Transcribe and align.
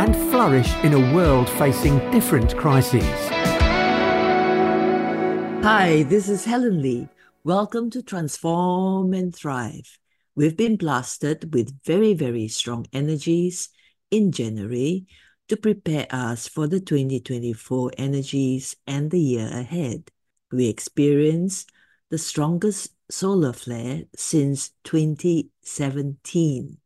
and 0.00 0.16
flourish 0.30 0.74
in 0.76 0.94
a 0.94 1.14
world 1.14 1.46
facing 1.46 1.98
different 2.10 2.56
crises. 2.56 3.04
Hi, 5.62 6.04
this 6.04 6.30
is 6.30 6.46
Helen 6.46 6.80
Lee. 6.80 7.06
Welcome 7.44 7.90
to 7.90 8.02
Transform 8.02 9.12
and 9.12 9.36
Thrive. 9.36 9.98
We've 10.34 10.56
been 10.56 10.76
blasted 10.76 11.52
with 11.52 11.84
very, 11.84 12.14
very 12.14 12.48
strong 12.48 12.86
energies 12.94 13.68
in 14.10 14.32
January 14.32 15.04
to 15.48 15.58
prepare 15.58 16.06
us 16.08 16.48
for 16.48 16.66
the 16.66 16.80
2024 16.80 17.92
energies 17.98 18.76
and 18.86 19.10
the 19.10 19.20
year 19.20 19.50
ahead. 19.52 20.10
We 20.50 20.68
experienced 20.68 21.70
the 22.08 22.16
strongest 22.16 22.94
solar 23.10 23.52
flare 23.52 24.04
since 24.16 24.70
2017 24.84 26.79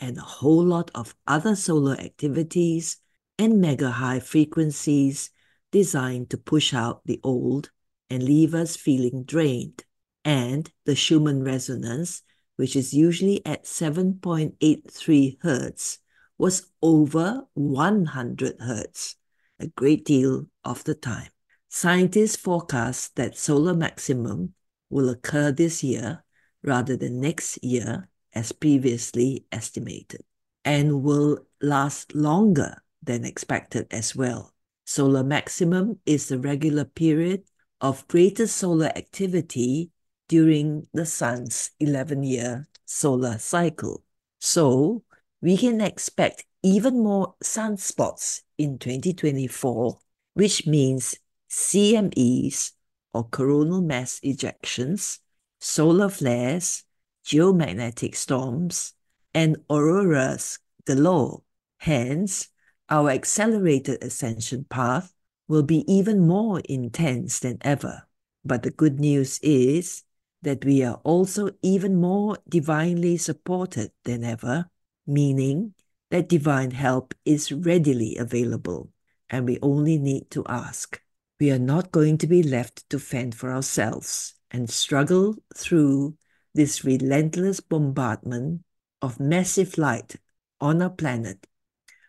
and 0.00 0.18
a 0.18 0.22
whole 0.22 0.64
lot 0.64 0.90
of 0.94 1.14
other 1.26 1.56
solar 1.56 1.94
activities 1.94 2.98
and 3.38 3.60
mega 3.60 3.90
high 3.90 4.20
frequencies 4.20 5.30
designed 5.72 6.30
to 6.30 6.38
push 6.38 6.72
out 6.72 7.02
the 7.04 7.20
old 7.22 7.70
and 8.08 8.22
leave 8.22 8.54
us 8.54 8.76
feeling 8.76 9.24
drained. 9.24 9.84
And 10.24 10.70
the 10.84 10.94
Schumann 10.94 11.44
resonance, 11.44 12.22
which 12.56 12.76
is 12.76 12.94
usually 12.94 13.44
at 13.46 13.64
7.83 13.64 15.38
Hertz, 15.42 15.98
was 16.38 16.66
over 16.82 17.46
100 17.54 18.56
Hertz, 18.60 19.16
a 19.58 19.68
great 19.68 20.04
deal 20.04 20.46
of 20.64 20.84
the 20.84 20.94
time. 20.94 21.30
Scientists 21.68 22.36
forecast 22.36 23.16
that 23.16 23.36
solar 23.36 23.74
maximum 23.74 24.54
will 24.90 25.08
occur 25.08 25.52
this 25.52 25.82
year 25.82 26.24
rather 26.62 26.96
than 26.96 27.20
next 27.20 27.62
year 27.62 28.08
as 28.36 28.52
previously 28.52 29.46
estimated 29.50 30.20
and 30.64 31.02
will 31.02 31.38
last 31.62 32.14
longer 32.14 32.82
than 33.02 33.24
expected 33.24 33.86
as 33.90 34.14
well. 34.14 34.52
Solar 34.84 35.24
maximum 35.24 35.98
is 36.04 36.28
the 36.28 36.38
regular 36.38 36.84
period 36.84 37.44
of 37.80 38.06
greater 38.08 38.46
solar 38.46 38.92
activity 38.94 39.90
during 40.28 40.86
the 40.92 41.06
sun's 41.06 41.70
11 41.80 42.22
year 42.22 42.68
solar 42.84 43.38
cycle. 43.38 44.04
So, 44.38 45.02
we 45.40 45.56
can 45.56 45.80
expect 45.80 46.44
even 46.62 47.02
more 47.02 47.34
sunspots 47.42 48.42
in 48.58 48.78
2024, 48.78 49.98
which 50.34 50.66
means 50.66 51.16
CMEs 51.50 52.72
or 53.14 53.24
coronal 53.24 53.80
mass 53.80 54.20
ejections, 54.20 55.20
solar 55.58 56.08
flares, 56.08 56.84
geomagnetic 57.26 58.14
storms, 58.14 58.92
and 59.34 59.56
auroras 59.68 60.58
galore. 60.86 61.42
Hence, 61.78 62.48
our 62.88 63.10
accelerated 63.10 64.02
ascension 64.02 64.64
path 64.70 65.12
will 65.48 65.64
be 65.64 65.84
even 65.92 66.26
more 66.26 66.60
intense 66.60 67.40
than 67.40 67.58
ever. 67.62 68.06
But 68.44 68.62
the 68.62 68.70
good 68.70 69.00
news 69.00 69.40
is 69.42 70.04
that 70.42 70.64
we 70.64 70.84
are 70.84 71.00
also 71.02 71.50
even 71.62 71.96
more 71.96 72.38
divinely 72.48 73.16
supported 73.16 73.90
than 74.04 74.22
ever, 74.22 74.70
meaning 75.06 75.74
that 76.10 76.28
divine 76.28 76.70
help 76.70 77.14
is 77.24 77.50
readily 77.50 78.16
available 78.16 78.90
and 79.28 79.44
we 79.44 79.58
only 79.60 79.98
need 79.98 80.30
to 80.30 80.44
ask. 80.48 81.00
We 81.40 81.50
are 81.50 81.58
not 81.58 81.90
going 81.90 82.18
to 82.18 82.26
be 82.26 82.42
left 82.42 82.88
to 82.90 82.98
fend 83.00 83.34
for 83.34 83.52
ourselves 83.52 84.34
and 84.50 84.70
struggle 84.70 85.34
through 85.56 86.16
this 86.56 86.84
relentless 86.84 87.60
bombardment 87.60 88.62
of 89.02 89.20
massive 89.20 89.76
light 89.76 90.16
on 90.60 90.80
our 90.80 90.90
planet 90.90 91.46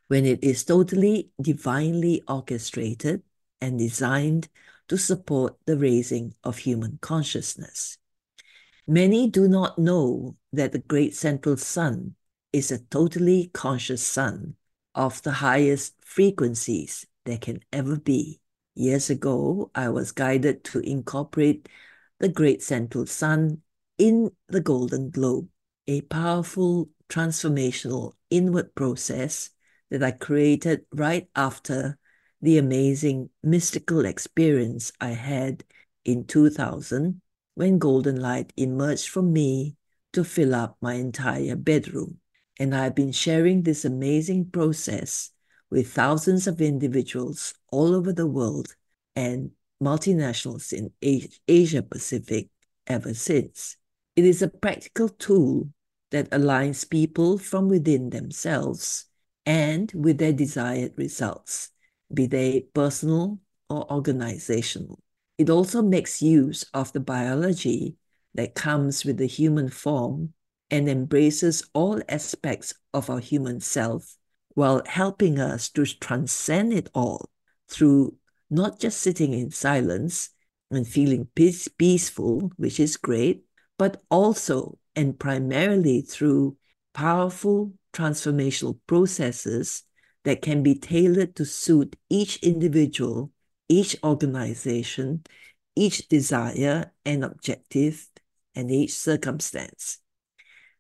when 0.08 0.26
it 0.26 0.42
is 0.42 0.64
totally 0.64 1.30
divinely 1.42 2.24
orchestrated 2.28 3.22
and 3.60 3.78
designed 3.78 4.48
to 4.88 4.98
support 4.98 5.58
the 5.66 5.78
raising 5.78 6.34
of 6.46 6.60
human 6.60 6.98
consciousness. 7.02 7.98
Many 8.88 9.30
do 9.30 9.50
not 9.50 9.78
know 9.78 10.38
that 10.54 10.72
the 10.72 10.80
great 10.80 11.14
central 11.14 11.58
sun 11.58 12.16
is 12.54 12.72
a 12.72 12.80
totally 12.80 13.52
conscious 13.54 14.02
sun 14.02 14.56
of 14.96 15.22
the 15.24 15.34
highest 15.34 15.94
frequencies 16.06 17.06
there 17.26 17.38
can 17.38 17.60
ever 17.74 17.98
be. 17.98 18.40
Years 18.76 19.10
ago, 19.10 19.72
I 19.76 19.90
was 19.90 20.14
guided 20.14 20.64
to 20.66 20.80
incorporate 20.80 21.68
the 22.20 22.30
great 22.30 22.64
central 22.64 23.06
sun 23.06 23.62
in 23.98 24.32
the 24.48 24.62
Golden 24.62 25.10
Globe, 25.10 25.48
a 25.88 26.02
powerful 26.02 26.90
transformational 27.10 28.14
inward 28.30 28.76
process 28.76 29.50
that 29.90 30.04
I 30.04 30.12
created 30.12 30.86
right 30.94 31.28
after 31.36 31.98
the 32.42 32.58
amazing 32.58 33.30
mystical 33.42 34.06
experience 34.06 34.92
I 35.02 35.10
had 35.10 35.64
in 36.06 36.26
2000 36.26 37.22
when 37.56 37.80
golden 37.80 38.20
light 38.22 38.54
emerged 38.56 39.10
from 39.10 39.34
me 39.34 39.76
to 40.14 40.24
fill 40.24 40.54
up 40.54 40.78
my 40.80 40.94
entire 40.94 41.56
bedroom. 41.56 42.20
And 42.60 42.76
I've 42.76 42.96
been 42.96 43.12
sharing 43.12 43.64
this 43.64 43.86
amazing 43.86 44.52
process 44.52 45.32
with 45.70 45.92
thousands 45.92 46.48
of 46.48 46.62
individuals 46.62 47.54
all 47.72 47.96
over 47.96 48.14
the 48.14 48.28
world 48.28 48.76
and 49.16 49.52
multinationals 49.82 50.72
in 50.72 50.92
Asia 51.48 51.82
Pacific 51.82 52.50
ever 52.86 53.14
since. 53.14 53.78
It 54.18 54.26
is 54.26 54.42
a 54.42 54.48
practical 54.48 55.10
tool 55.10 55.70
that 56.10 56.32
aligns 56.32 56.90
people 56.90 57.38
from 57.38 57.70
within 57.70 58.10
themselves 58.10 59.06
and 59.46 59.92
with 59.94 60.18
their 60.18 60.34
desired 60.34 60.94
results, 60.98 61.70
be 62.12 62.26
they 62.26 62.62
personal 62.74 63.40
or 63.70 63.86
organizational. 63.94 64.98
It 65.38 65.52
also 65.52 65.84
makes 65.84 66.20
use 66.20 66.66
of 66.74 66.92
the 66.94 67.00
biology 67.00 67.98
that 68.34 68.56
comes 68.56 69.06
with 69.06 69.18
the 69.18 69.28
human 69.28 69.70
form 69.70 70.34
and 70.72 70.90
embraces 70.90 71.64
all 71.74 72.02
aspects 72.10 72.74
of 72.96 73.12
our 73.12 73.20
human 73.20 73.60
self 73.60 74.18
while 74.56 74.82
helping 74.88 75.40
us 75.40 75.70
to 75.70 75.86
transcend 75.86 76.74
it 76.74 76.90
all 76.96 77.30
through 77.70 78.16
not 78.50 78.80
just 78.80 79.00
sitting 79.00 79.34
in 79.34 79.52
silence 79.52 80.32
and 80.72 80.88
feeling 80.88 81.28
peace, 81.36 81.68
peaceful, 81.68 82.52
which 82.58 82.80
is 82.80 82.98
great, 82.98 83.47
but 83.78 84.02
also 84.10 84.78
and 84.96 85.20
primarily 85.20 86.02
through 86.02 86.58
powerful 86.94 87.74
transformational 87.94 88.80
processes 88.88 89.84
that 90.24 90.42
can 90.42 90.64
be 90.64 90.76
tailored 90.76 91.36
to 91.36 91.46
suit 91.46 91.96
each 92.10 92.38
individual, 92.38 93.32
each 93.70 93.96
organization, 94.04 95.24
each 95.76 96.08
desire 96.08 96.92
and 97.06 97.24
objective, 97.24 98.08
and 98.56 98.72
each 98.72 98.94
circumstance. 98.94 100.00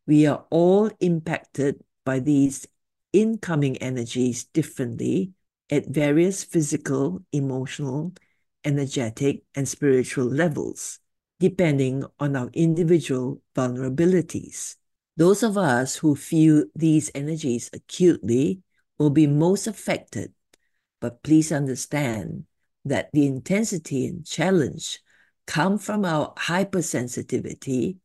We 0.07 0.25
are 0.25 0.45
all 0.49 0.89
impacted 0.99 1.83
by 2.03 2.19
these 2.19 2.67
incoming 3.13 3.77
energies 3.77 4.45
differently 4.45 5.33
at 5.69 5.87
various 5.87 6.43
physical, 6.43 7.23
emotional, 7.31 8.13
energetic, 8.63 9.43
and 9.53 9.67
spiritual 9.67 10.25
levels 10.25 10.99
depending 11.39 12.03
on 12.19 12.35
our 12.35 12.49
individual 12.53 13.41
vulnerabilities. 13.55 14.75
Those 15.17 15.43
of 15.43 15.57
us 15.57 15.95
who 15.95 16.15
feel 16.15 16.65
these 16.75 17.11
energies 17.13 17.69
acutely 17.73 18.61
will 18.97 19.09
be 19.09 19.27
most 19.27 19.67
affected, 19.67 20.33
but 20.99 21.23
please 21.23 21.51
understand 21.51 22.45
that 22.85 23.09
the 23.13 23.25
intensity 23.25 24.07
and 24.07 24.25
challenge 24.25 24.99
come 25.45 25.77
from 25.77 26.05
our 26.05 26.33
hypersensitivity 26.35 27.97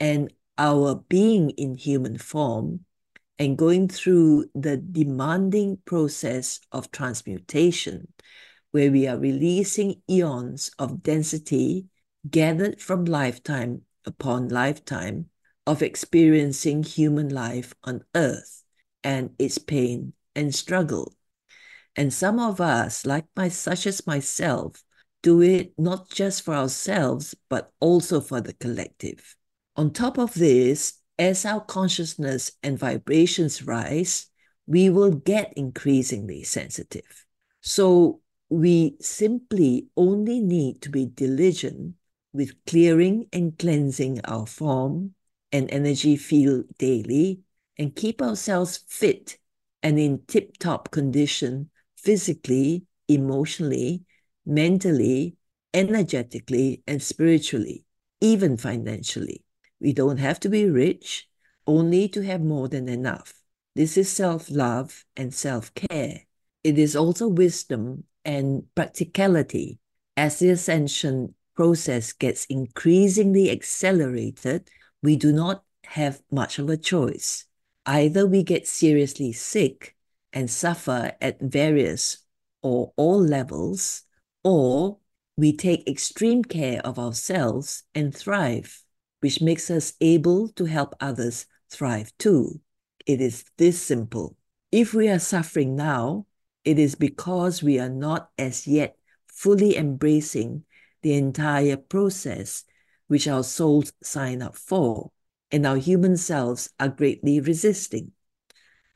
and 0.00 0.32
our 0.58 0.96
being 1.08 1.50
in 1.50 1.74
human 1.74 2.18
form 2.18 2.84
and 3.38 3.58
going 3.58 3.88
through 3.88 4.46
the 4.54 4.76
demanding 4.76 5.78
process 5.84 6.60
of 6.70 6.90
transmutation, 6.92 8.06
where 8.70 8.90
we 8.90 9.06
are 9.08 9.18
releasing 9.18 10.00
eons 10.08 10.70
of 10.78 11.02
density 11.02 11.86
gathered 12.28 12.80
from 12.80 13.04
lifetime 13.04 13.82
upon 14.04 14.48
lifetime 14.48 15.26
of 15.66 15.82
experiencing 15.82 16.82
human 16.82 17.28
life 17.28 17.74
on 17.84 18.02
earth 18.14 18.62
and 19.02 19.30
its 19.38 19.58
pain 19.58 20.12
and 20.34 20.54
struggle. 20.54 21.14
And 21.96 22.12
some 22.12 22.38
of 22.38 22.60
us, 22.60 23.06
like 23.06 23.26
my 23.36 23.48
such 23.48 23.86
as 23.86 24.06
myself, 24.06 24.82
do 25.22 25.40
it 25.40 25.72
not 25.78 26.10
just 26.10 26.42
for 26.42 26.54
ourselves, 26.54 27.34
but 27.48 27.72
also 27.80 28.20
for 28.20 28.40
the 28.40 28.52
collective. 28.54 29.36
On 29.76 29.90
top 29.90 30.18
of 30.18 30.34
this, 30.34 31.00
as 31.18 31.44
our 31.44 31.60
consciousness 31.60 32.52
and 32.62 32.78
vibrations 32.78 33.62
rise, 33.62 34.26
we 34.66 34.90
will 34.90 35.10
get 35.12 35.52
increasingly 35.56 36.42
sensitive. 36.42 37.24
So 37.60 38.20
we 38.48 38.96
simply 39.00 39.86
only 39.96 40.40
need 40.40 40.82
to 40.82 40.90
be 40.90 41.06
diligent 41.06 41.94
with 42.34 42.52
clearing 42.66 43.28
and 43.32 43.58
cleansing 43.58 44.20
our 44.24 44.44
form 44.44 45.14
and 45.52 45.70
energy 45.70 46.16
field 46.16 46.64
daily 46.78 47.40
and 47.78 47.94
keep 47.94 48.20
ourselves 48.20 48.84
fit 48.88 49.38
and 49.82 49.98
in 49.98 50.20
tip 50.26 50.58
top 50.58 50.90
condition 50.90 51.70
physically, 51.96 52.84
emotionally, 53.08 54.02
mentally, 54.44 55.36
energetically, 55.72 56.82
and 56.86 57.02
spiritually, 57.02 57.84
even 58.20 58.56
financially. 58.56 59.44
We 59.80 59.92
don't 59.92 60.18
have 60.18 60.40
to 60.40 60.48
be 60.48 60.68
rich, 60.68 61.28
only 61.66 62.08
to 62.08 62.22
have 62.22 62.40
more 62.40 62.68
than 62.68 62.88
enough. 62.88 63.34
This 63.74 63.96
is 63.96 64.10
self 64.10 64.50
love 64.50 65.04
and 65.16 65.32
self 65.32 65.72
care. 65.74 66.22
It 66.62 66.78
is 66.78 66.96
also 66.96 67.28
wisdom 67.28 68.04
and 68.24 68.64
practicality. 68.74 69.78
As 70.16 70.38
the 70.38 70.50
ascension 70.50 71.34
process 71.54 72.12
gets 72.12 72.44
increasingly 72.46 73.50
accelerated, 73.50 74.68
we 75.02 75.16
do 75.16 75.32
not 75.32 75.64
have 75.84 76.22
much 76.30 76.58
of 76.58 76.68
a 76.68 76.76
choice. 76.76 77.46
Either 77.86 78.26
we 78.26 78.42
get 78.42 78.66
seriously 78.66 79.32
sick 79.32 79.94
and 80.32 80.50
suffer 80.50 81.12
at 81.20 81.40
various 81.40 82.18
or 82.62 82.92
all 82.96 83.20
levels, 83.20 84.02
or 84.42 84.98
we 85.36 85.56
take 85.56 85.88
extreme 85.88 86.42
care 86.42 86.80
of 86.80 86.98
ourselves 86.98 87.82
and 87.94 88.14
thrive, 88.14 88.82
which 89.20 89.40
makes 89.40 89.70
us 89.70 89.92
able 90.00 90.48
to 90.48 90.64
help 90.64 90.94
others 91.00 91.46
thrive 91.70 92.12
too. 92.18 92.60
It 93.06 93.20
is 93.20 93.44
this 93.58 93.80
simple. 93.80 94.36
If 94.72 94.94
we 94.94 95.08
are 95.08 95.18
suffering 95.18 95.76
now, 95.76 96.26
it 96.64 96.78
is 96.78 96.94
because 96.94 97.62
we 97.62 97.78
are 97.78 97.90
not 97.90 98.30
as 98.38 98.66
yet 98.66 98.96
fully 99.26 99.76
embracing 99.76 100.64
the 101.04 101.12
entire 101.12 101.76
process 101.76 102.64
which 103.08 103.28
our 103.28 103.44
souls 103.44 103.92
sign 104.02 104.40
up 104.40 104.56
for, 104.56 105.12
and 105.52 105.66
our 105.66 105.76
human 105.76 106.16
selves 106.16 106.70
are 106.80 106.88
greatly 106.88 107.38
resisting. 107.40 108.10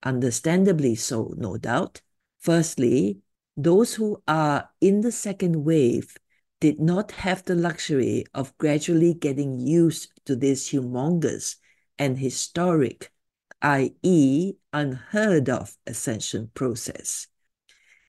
Understandably 0.03 0.95
so, 0.95 1.35
no 1.37 1.59
doubt. 1.59 2.01
Firstly, 2.41 3.19
those 3.59 3.95
who 3.95 4.23
are 4.27 4.71
in 4.81 5.03
the 5.03 5.13
second 5.13 5.65
wave 5.65 6.17
did 6.61 6.81
not 6.81 7.13
have 7.13 7.45
the 7.45 7.55
luxury 7.55 8.25
of 8.33 8.57
gradually 8.57 9.13
getting 9.13 9.61
used 9.61 10.11
to 10.25 10.35
this 10.35 10.71
humongous 10.71 11.57
and 11.99 12.19
historic, 12.19 13.13
i.e., 13.61 14.55
unheard 14.73 15.51
of 15.51 15.77
ascension 15.87 16.51
process. 16.55 17.27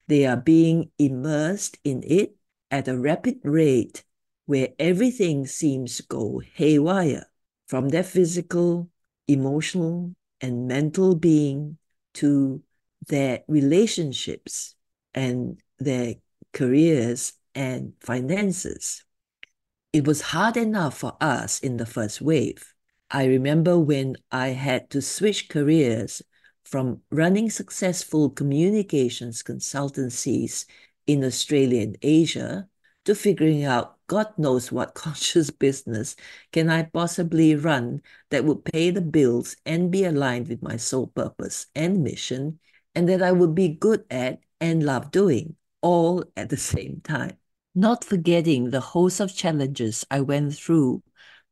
They 0.08 0.26
are 0.26 0.38
being 0.38 0.92
immersed 0.98 1.78
in 1.84 2.02
it 2.08 2.39
at 2.72 2.88
a 2.88 2.98
rapid 2.98 3.40
rate 3.44 4.04
where 4.46 4.70
everything 4.80 5.46
seems 5.46 5.98
to 5.98 6.04
go 6.04 6.42
haywire 6.56 7.26
from 7.68 7.90
their 7.90 8.04
physical, 8.04 8.90
emotional, 9.28 10.16
and 10.42 10.68
mental 10.68 11.16
being 11.16 11.78
to 12.16 12.62
their 13.08 13.42
relationships 13.48 14.76
and 15.14 15.62
their 15.78 16.16
careers 16.54 17.34
and 17.56 17.94
finances. 18.00 19.04
It 19.94 20.08
was 20.08 20.22
hard 20.22 20.58
enough 20.58 20.98
for 20.98 21.16
us 21.22 21.60
in 21.60 21.78
the 21.78 21.86
first 21.86 22.22
wave. 22.22 22.74
I 23.12 23.26
remember 23.26 23.78
when 23.78 24.16
I 24.32 24.50
had 24.50 24.90
to 24.92 25.02
switch 25.02 25.50
careers 25.50 26.22
from 26.64 27.02
running 27.10 27.50
successful 27.50 28.30
communications 28.30 29.42
consultancies 29.42 30.66
in 31.10 31.24
Australia 31.24 31.82
and 31.82 31.98
Asia 32.04 32.68
to 33.04 33.16
figuring 33.16 33.66
out 33.66 33.98
God 34.06 34.28
knows 34.38 34.72
what 34.72 34.94
conscious 35.06 35.50
business 35.50 36.16
can 36.52 36.70
I 36.70 36.84
possibly 36.84 37.56
run 37.56 38.04
that 38.30 38.46
would 38.46 38.64
pay 38.64 38.92
the 38.92 39.02
bills 39.02 39.56
and 39.66 39.90
be 39.90 40.04
aligned 40.06 40.50
with 40.50 40.62
my 40.62 40.78
sole 40.78 41.08
purpose 41.08 41.66
and 41.74 42.04
mission, 42.04 42.60
and 42.94 43.10
that 43.10 43.24
I 43.24 43.32
would 43.32 43.56
be 43.56 43.70
good 43.70 44.06
at 44.12 44.42
and 44.62 44.84
love 44.84 45.10
doing, 45.10 45.56
all 45.82 46.24
at 46.38 46.50
the 46.50 46.58
same 46.58 47.02
time. 47.04 47.38
Not 47.74 48.04
forgetting 48.04 48.70
the 48.70 48.80
host 48.80 49.20
of 49.20 49.34
challenges 49.36 50.06
I 50.12 50.22
went 50.22 50.54
through 50.54 51.02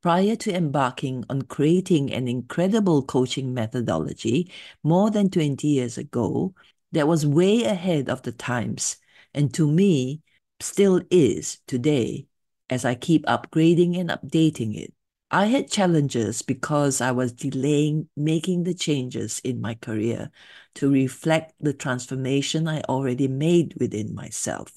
prior 0.04 0.36
to 0.36 0.56
embarking 0.56 1.26
on 1.32 1.42
creating 1.44 2.14
an 2.14 2.28
incredible 2.28 3.02
coaching 3.02 3.56
methodology 3.56 4.52
more 4.84 5.10
than 5.10 5.32
20 5.32 5.68
years 5.68 5.98
ago 5.98 6.54
that 6.92 7.08
was 7.08 7.26
way 7.26 7.64
ahead 7.64 8.08
of 8.08 8.22
the 8.22 8.32
times 8.32 8.98
and 9.34 9.54
to 9.54 9.70
me 9.70 10.22
still 10.60 11.02
is 11.12 11.60
today 11.68 12.28
as 12.70 12.86
I 12.86 12.96
keep 12.96 13.26
upgrading 13.26 14.00
and 14.00 14.10
updating 14.10 14.78
it. 14.78 14.94
I 15.30 15.48
had 15.48 15.70
challenges 15.70 16.42
because 16.42 17.02
I 17.02 17.12
was 17.12 17.34
delaying 17.34 18.08
making 18.16 18.64
the 18.64 18.74
changes 18.74 19.40
in 19.44 19.60
my 19.60 19.74
career 19.76 20.32
to 20.76 20.90
reflect 20.90 21.54
the 21.60 21.74
transformation 21.74 22.68
I 22.68 22.82
already 22.82 23.28
made 23.28 23.76
within 23.78 24.16
myself. 24.16 24.72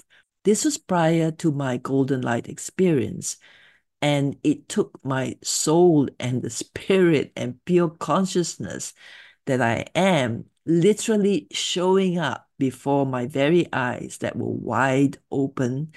This 0.44 0.64
was 0.64 0.76
prior 0.76 1.30
to 1.32 1.52
my 1.52 1.76
Golden 1.76 2.22
Light 2.22 2.48
experience, 2.48 3.36
and 4.02 4.36
it 4.42 4.68
took 4.68 4.98
my 5.04 5.36
soul 5.42 6.08
and 6.18 6.42
the 6.42 6.50
spirit 6.50 7.32
and 7.36 7.64
pure 7.64 7.90
consciousness 7.90 8.92
that 9.46 9.60
I 9.60 9.86
am 9.94 10.46
literally 10.66 11.46
showing 11.52 12.18
up 12.18 12.49
before 12.60 13.04
my 13.06 13.26
very 13.26 13.66
eyes 13.72 14.18
that 14.18 14.36
were 14.36 14.52
wide 14.52 15.18
open 15.32 15.92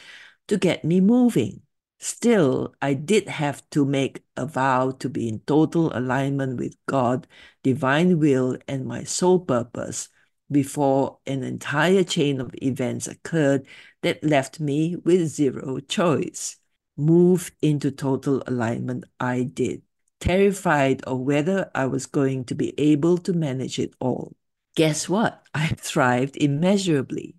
to 0.48 0.58
get 0.58 0.84
me 0.84 1.02
moving. 1.02 1.62
Still, 2.00 2.76
I 2.82 2.96
did 2.96 3.30
have 3.30 3.70
to 3.72 3.86
make 3.86 4.24
a 4.36 4.46
vow 4.46 4.92
to 5.00 5.10
be 5.10 5.30
in 5.30 5.40
total 5.42 5.96
alignment 5.96 6.58
with 6.60 6.76
God, 6.88 7.28
divine 7.64 8.20
will, 8.20 8.58
and 8.68 8.86
my 8.86 9.04
sole 9.04 9.40
purpose 9.40 10.10
before 10.52 11.20
an 11.26 11.44
entire 11.44 12.04
chain 12.04 12.42
of 12.42 12.54
events 12.62 13.08
occurred 13.08 13.66
that 14.02 14.24
left 14.24 14.60
me 14.60 14.96
with 14.98 15.28
zero 15.28 15.80
choice. 15.80 16.58
Move 16.98 17.52
into 17.62 17.90
total 17.92 18.44
alignment, 18.48 19.06
I 19.20 19.44
did, 19.44 19.82
terrified 20.20 21.02
of 21.04 21.20
whether 21.22 21.72
I 21.74 21.86
was 21.88 22.06
going 22.06 22.46
to 22.46 22.56
be 22.56 22.74
able 22.80 23.18
to 23.20 23.34
manage 23.34 23.80
it 23.80 23.94
all. 24.00 24.36
Guess 24.76 25.10
what? 25.10 25.44
I 25.54 25.68
thrived 25.68 26.38
immeasurably. 26.38 27.36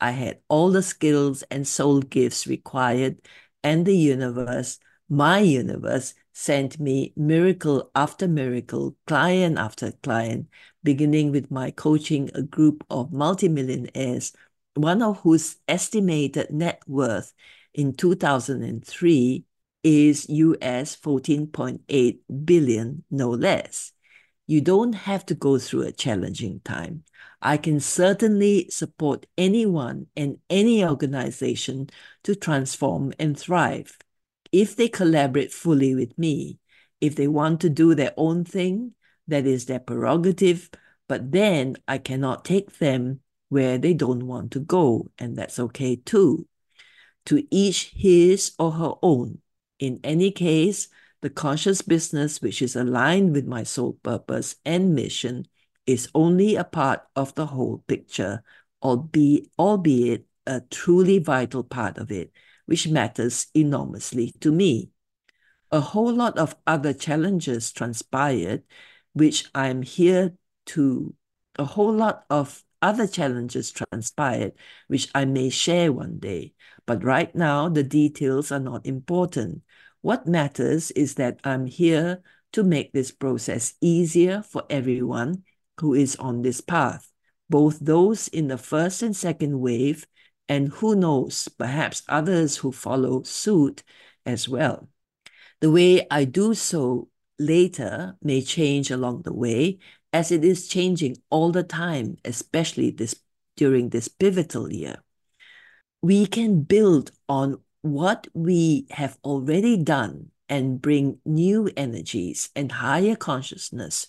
I 0.00 0.12
had 0.12 0.40
all 0.48 0.70
the 0.70 0.82
skills 0.82 1.42
and 1.44 1.66
soul 1.66 2.00
gifts 2.00 2.46
required 2.46 3.20
and 3.62 3.86
the 3.86 3.96
universe, 3.96 4.78
my 5.08 5.38
universe, 5.38 6.14
sent 6.32 6.80
me 6.80 7.12
miracle 7.16 7.90
after 7.94 8.26
miracle, 8.26 8.96
client 9.06 9.58
after 9.58 9.92
client, 9.92 10.48
beginning 10.82 11.30
with 11.30 11.50
my 11.50 11.70
coaching 11.70 12.30
a 12.34 12.42
group 12.42 12.84
of 12.90 13.12
multimillionaires, 13.12 14.32
one 14.74 15.02
of 15.02 15.20
whose 15.20 15.56
estimated 15.68 16.50
net 16.50 16.82
worth 16.88 17.34
in 17.74 17.92
2003 17.94 19.44
is 19.84 20.28
US 20.28 20.96
14.8 20.96 22.20
billion, 22.44 23.04
no 23.10 23.30
less. 23.30 23.92
You 24.52 24.60
don't 24.60 24.92
have 24.92 25.24
to 25.26 25.34
go 25.34 25.58
through 25.58 25.84
a 25.84 25.92
challenging 25.92 26.60
time. 26.62 27.04
I 27.40 27.56
can 27.56 27.80
certainly 27.80 28.68
support 28.68 29.24
anyone 29.38 30.08
and 30.14 30.40
any 30.50 30.84
organization 30.84 31.88
to 32.24 32.34
transform 32.34 33.14
and 33.18 33.34
thrive. 33.34 33.96
If 34.52 34.76
they 34.76 34.90
collaborate 34.90 35.54
fully 35.54 35.94
with 35.94 36.18
me, 36.18 36.58
if 37.00 37.16
they 37.16 37.28
want 37.28 37.62
to 37.62 37.70
do 37.70 37.94
their 37.94 38.12
own 38.18 38.44
thing, 38.44 38.92
that 39.26 39.46
is 39.46 39.64
their 39.64 39.80
prerogative, 39.80 40.68
but 41.08 41.32
then 41.32 41.76
I 41.88 41.96
cannot 41.96 42.44
take 42.44 42.78
them 42.78 43.20
where 43.48 43.78
they 43.78 43.94
don't 43.94 44.26
want 44.26 44.50
to 44.52 44.60
go, 44.60 45.10
and 45.18 45.34
that's 45.34 45.58
okay 45.58 45.96
too. 45.96 46.46
To 47.24 47.42
each 47.50 47.94
his 47.96 48.52
or 48.58 48.72
her 48.72 48.92
own. 49.02 49.38
In 49.78 50.00
any 50.04 50.30
case, 50.30 50.88
the 51.22 51.30
conscious 51.30 51.82
business 51.82 52.42
which 52.42 52.60
is 52.60 52.76
aligned 52.76 53.32
with 53.32 53.46
my 53.46 53.62
soul 53.62 53.94
purpose 54.02 54.56
and 54.64 54.94
mission 54.94 55.46
is 55.86 56.08
only 56.14 56.56
a 56.56 56.64
part 56.64 57.00
of 57.16 57.34
the 57.34 57.46
whole 57.46 57.82
picture, 57.86 58.42
albeit, 58.82 59.48
albeit 59.58 60.26
a 60.46 60.60
truly 60.70 61.18
vital 61.18 61.62
part 61.62 61.96
of 61.98 62.10
it, 62.10 62.32
which 62.66 62.88
matters 62.88 63.46
enormously 63.54 64.34
to 64.40 64.50
me. 64.52 64.90
A 65.70 65.80
whole 65.80 66.12
lot 66.12 66.36
of 66.38 66.54
other 66.66 66.92
challenges 66.92 67.72
transpired, 67.72 68.64
which 69.12 69.48
I'm 69.54 69.82
here 69.82 70.34
to, 70.66 71.14
a 71.56 71.64
whole 71.64 71.92
lot 71.92 72.24
of 72.30 72.64
other 72.82 73.06
challenges 73.06 73.70
transpired, 73.70 74.52
which 74.88 75.08
I 75.14 75.24
may 75.24 75.50
share 75.50 75.92
one 75.92 76.18
day. 76.18 76.52
But 76.84 77.04
right 77.04 77.32
now, 77.34 77.68
the 77.68 77.84
details 77.84 78.50
are 78.50 78.60
not 78.60 78.84
important. 78.84 79.62
What 80.02 80.26
matters 80.26 80.90
is 80.90 81.14
that 81.14 81.40
I'm 81.44 81.66
here 81.66 82.22
to 82.52 82.62
make 82.64 82.92
this 82.92 83.12
process 83.12 83.74
easier 83.80 84.42
for 84.42 84.64
everyone 84.68 85.44
who 85.80 85.94
is 85.94 86.16
on 86.16 86.42
this 86.42 86.60
path, 86.60 87.10
both 87.48 87.78
those 87.80 88.28
in 88.28 88.48
the 88.48 88.58
first 88.58 89.02
and 89.02 89.16
second 89.16 89.60
wave, 89.60 90.06
and 90.48 90.68
who 90.68 90.96
knows, 90.96 91.48
perhaps 91.48 92.02
others 92.08 92.56
who 92.58 92.72
follow 92.72 93.22
suit 93.22 93.84
as 94.26 94.48
well. 94.48 94.88
The 95.60 95.70
way 95.70 96.06
I 96.10 96.24
do 96.24 96.54
so 96.54 97.08
later 97.38 98.16
may 98.20 98.42
change 98.42 98.90
along 98.90 99.22
the 99.22 99.32
way, 99.32 99.78
as 100.12 100.32
it 100.32 100.44
is 100.44 100.68
changing 100.68 101.16
all 101.30 101.52
the 101.52 101.62
time, 101.62 102.16
especially 102.24 102.90
this 102.90 103.14
during 103.56 103.90
this 103.90 104.08
pivotal 104.08 104.72
year. 104.72 105.02
We 106.02 106.26
can 106.26 106.62
build 106.62 107.12
on 107.28 107.60
what 107.82 108.28
we 108.32 108.86
have 108.90 109.18
already 109.24 109.76
done 109.76 110.30
and 110.48 110.80
bring 110.80 111.18
new 111.24 111.70
energies 111.76 112.50
and 112.54 112.70
higher 112.70 113.16
consciousness 113.16 114.06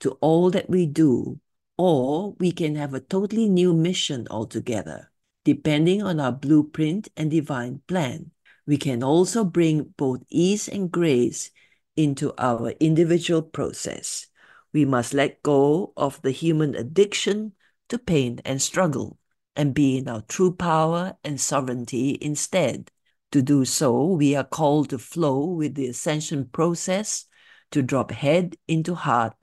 to 0.00 0.12
all 0.20 0.50
that 0.50 0.70
we 0.70 0.86
do, 0.86 1.40
or 1.76 2.32
we 2.38 2.52
can 2.52 2.76
have 2.76 2.94
a 2.94 3.00
totally 3.00 3.48
new 3.48 3.74
mission 3.74 4.26
altogether, 4.30 5.10
depending 5.44 6.02
on 6.02 6.20
our 6.20 6.32
blueprint 6.32 7.08
and 7.16 7.30
divine 7.30 7.80
plan. 7.88 8.30
We 8.66 8.76
can 8.76 9.02
also 9.02 9.44
bring 9.44 9.94
both 9.96 10.22
ease 10.28 10.68
and 10.68 10.90
grace 10.90 11.50
into 11.96 12.34
our 12.38 12.70
individual 12.78 13.42
process. 13.42 14.26
We 14.72 14.84
must 14.84 15.14
let 15.14 15.42
go 15.42 15.92
of 15.96 16.20
the 16.22 16.30
human 16.30 16.74
addiction 16.74 17.52
to 17.88 17.98
pain 17.98 18.40
and 18.44 18.60
struggle 18.60 19.18
and 19.54 19.72
be 19.74 19.96
in 19.96 20.08
our 20.08 20.22
true 20.22 20.52
power 20.52 21.16
and 21.24 21.40
sovereignty 21.40 22.18
instead. 22.20 22.90
To 23.36 23.42
do 23.42 23.66
so, 23.66 24.06
we 24.06 24.34
are 24.34 24.44
called 24.44 24.88
to 24.88 24.98
flow 24.98 25.44
with 25.44 25.74
the 25.74 25.88
ascension 25.88 26.46
process, 26.46 27.26
to 27.70 27.82
drop 27.82 28.10
head 28.10 28.56
into 28.66 28.94
heart 28.94 29.34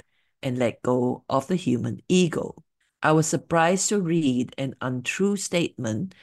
and 0.41 0.57
let 0.57 0.81
go 0.81 1.23
of 1.29 1.45
the 1.45 1.55
human 1.55 2.01
ego. 2.09 2.63
I 3.03 3.11
was 3.11 3.27
surprised 3.27 3.89
to 3.89 4.01
read 4.01 4.55
an 4.57 4.73
untrue 4.81 5.35
statement 5.35 6.15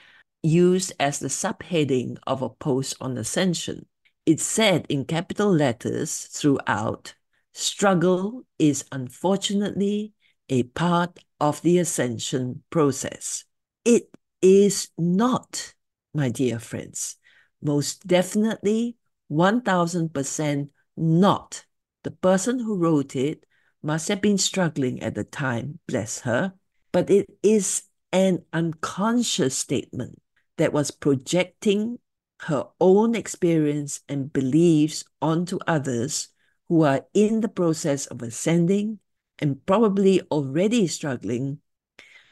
used 0.42 0.92
as 0.98 1.20
the 1.20 1.28
subheading 1.28 2.16
of 2.26 2.42
a 2.42 2.48
post 2.48 2.96
on 3.00 3.16
ascension. 3.16 3.86
It 4.26 4.40
said 4.40 4.84
in 4.88 5.04
capital 5.04 5.54
letters 5.54 6.24
throughout 6.24 7.14
struggle 7.52 8.42
is 8.58 8.84
unfortunately 8.90 10.12
a 10.48 10.64
part 10.64 11.20
of 11.38 11.62
the 11.62 11.78
ascension 11.78 12.64
process. 12.70 13.44
It 13.84 14.10
is 14.42 14.88
not, 14.98 15.72
my 16.12 16.30
dear 16.30 16.58
friends, 16.58 17.14
most 17.62 18.06
definitely 18.06 18.96
1000% 19.28 20.70
not. 20.96 21.64
The 22.02 22.10
person 22.10 22.58
who 22.58 22.78
wrote 22.78 23.14
it 23.14 23.44
must 23.82 24.08
have 24.08 24.20
been 24.20 24.38
struggling 24.38 25.02
at 25.02 25.14
the 25.14 25.24
time, 25.24 25.78
bless 25.86 26.20
her, 26.20 26.54
but 26.92 27.10
it 27.10 27.28
is 27.42 27.82
an 28.12 28.44
unconscious 28.52 29.56
statement 29.56 30.20
that 30.58 30.72
was 30.72 30.90
projecting 30.90 31.98
her 32.42 32.66
own 32.80 33.14
experience 33.14 34.00
and 34.08 34.32
beliefs 34.32 35.04
onto 35.20 35.58
others 35.66 36.28
who 36.68 36.82
are 36.84 37.04
in 37.14 37.40
the 37.40 37.48
process 37.48 38.06
of 38.06 38.22
ascending 38.22 38.98
and 39.38 39.64
probably 39.66 40.20
already 40.30 40.86
struggling 40.86 41.58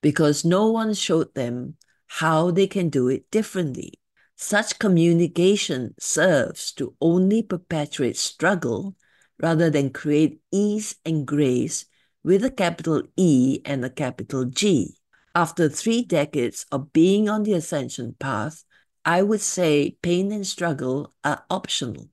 because 0.02 0.44
no 0.44 0.70
one 0.70 0.94
showed 0.94 1.34
them 1.34 1.76
how 2.06 2.50
they 2.50 2.66
can 2.66 2.88
do 2.88 3.08
it 3.08 3.30
differently. 3.30 3.97
Such 4.40 4.78
communication 4.78 5.96
serves 5.98 6.70
to 6.74 6.94
only 7.00 7.42
perpetuate 7.42 8.16
struggle 8.16 8.94
rather 9.42 9.68
than 9.68 9.90
create 9.90 10.40
ease 10.52 10.94
and 11.04 11.26
grace 11.26 11.86
with 12.22 12.44
a 12.44 12.50
capital 12.50 13.02
E 13.16 13.60
and 13.64 13.84
a 13.84 13.90
capital 13.90 14.44
G. 14.44 14.96
After 15.34 15.68
three 15.68 16.02
decades 16.02 16.66
of 16.70 16.92
being 16.92 17.28
on 17.28 17.42
the 17.42 17.54
ascension 17.54 18.14
path, 18.20 18.62
I 19.04 19.22
would 19.22 19.40
say 19.40 19.98
pain 20.02 20.30
and 20.30 20.46
struggle 20.46 21.12
are 21.24 21.44
optional. 21.50 22.08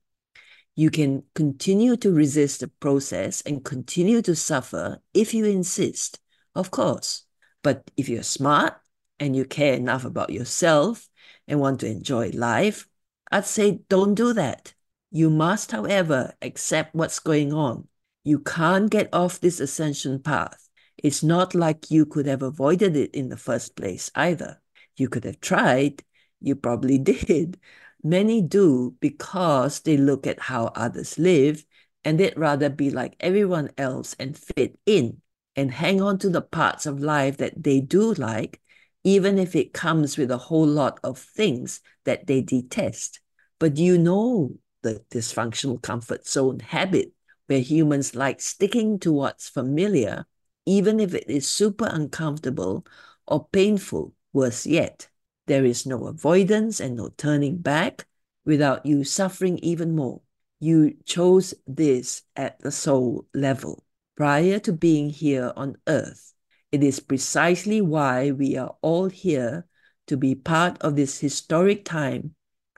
You 0.74 0.90
can 0.90 1.22
continue 1.36 1.96
to 1.98 2.12
resist 2.12 2.58
the 2.58 2.68
process 2.68 3.40
and 3.42 3.64
continue 3.64 4.20
to 4.22 4.34
suffer 4.34 4.98
if 5.14 5.32
you 5.32 5.44
insist, 5.44 6.18
of 6.56 6.72
course. 6.72 7.22
But 7.62 7.88
if 7.96 8.08
you're 8.08 8.24
smart 8.24 8.74
and 9.20 9.36
you 9.36 9.44
care 9.44 9.74
enough 9.74 10.04
about 10.04 10.30
yourself 10.30 11.08
and 11.48 11.60
want 11.60 11.80
to 11.80 11.86
enjoy 11.86 12.30
life, 12.30 12.88
I'd 13.30 13.46
say 13.46 13.80
don't 13.88 14.14
do 14.14 14.32
that. 14.34 14.74
You 15.10 15.30
must, 15.30 15.72
however, 15.72 16.34
accept 16.42 16.94
what's 16.94 17.18
going 17.18 17.52
on. 17.52 17.88
You 18.24 18.40
can't 18.40 18.90
get 18.90 19.08
off 19.12 19.40
this 19.40 19.60
ascension 19.60 20.20
path. 20.20 20.68
It's 20.96 21.22
not 21.22 21.54
like 21.54 21.90
you 21.90 22.06
could 22.06 22.26
have 22.26 22.42
avoided 22.42 22.96
it 22.96 23.14
in 23.14 23.28
the 23.28 23.36
first 23.36 23.76
place 23.76 24.10
either. 24.14 24.60
You 24.96 25.08
could 25.08 25.24
have 25.24 25.40
tried, 25.40 26.02
you 26.40 26.56
probably 26.56 26.98
did. 27.14 27.58
Many 28.02 28.42
do 28.42 28.94
because 29.00 29.80
they 29.80 29.96
look 29.96 30.26
at 30.26 30.40
how 30.40 30.66
others 30.74 31.18
live 31.18 31.64
and 32.04 32.20
they'd 32.20 32.38
rather 32.38 32.68
be 32.70 32.90
like 32.90 33.16
everyone 33.20 33.70
else 33.76 34.14
and 34.18 34.36
fit 34.36 34.78
in 34.86 35.20
and 35.56 35.72
hang 35.72 36.00
on 36.00 36.18
to 36.18 36.28
the 36.28 36.42
parts 36.42 36.86
of 36.86 37.00
life 37.00 37.38
that 37.38 37.62
they 37.62 37.80
do 37.80 38.14
like, 38.14 38.60
even 39.06 39.38
if 39.38 39.54
it 39.54 39.72
comes 39.72 40.18
with 40.18 40.32
a 40.32 40.36
whole 40.36 40.66
lot 40.66 40.98
of 41.04 41.16
things 41.16 41.80
that 42.04 42.26
they 42.26 42.42
detest. 42.42 43.20
But 43.60 43.76
you 43.76 43.98
know 43.98 44.58
the 44.82 45.04
dysfunctional 45.10 45.80
comfort 45.80 46.26
zone 46.26 46.58
habit 46.58 47.12
where 47.46 47.60
humans 47.60 48.16
like 48.16 48.40
sticking 48.40 48.98
to 48.98 49.12
what's 49.12 49.48
familiar 49.48 50.26
even 50.66 50.98
if 50.98 51.14
it 51.14 51.30
is 51.30 51.48
super 51.48 51.88
uncomfortable 51.88 52.84
or 53.28 53.46
painful, 53.52 54.12
worse 54.32 54.66
yet. 54.66 55.08
There 55.46 55.64
is 55.64 55.86
no 55.86 56.06
avoidance 56.06 56.80
and 56.80 56.96
no 56.96 57.10
turning 57.16 57.58
back 57.58 58.06
without 58.44 58.84
you 58.84 59.04
suffering 59.04 59.58
even 59.58 59.94
more. 59.94 60.20
You 60.58 60.96
chose 61.04 61.54
this 61.68 62.22
at 62.34 62.58
the 62.58 62.72
soul 62.72 63.26
level 63.32 63.84
prior 64.16 64.58
to 64.58 64.72
being 64.72 65.10
here 65.10 65.52
on 65.54 65.76
earth. 65.86 66.34
It 66.76 66.84
is 66.84 67.00
precisely 67.00 67.80
why 67.80 68.32
we 68.32 68.54
are 68.58 68.76
all 68.82 69.08
here 69.08 69.66
to 70.08 70.16
be 70.18 70.34
part 70.34 70.76
of 70.82 70.94
this 70.94 71.20
historic 71.20 71.86
time 71.86 72.34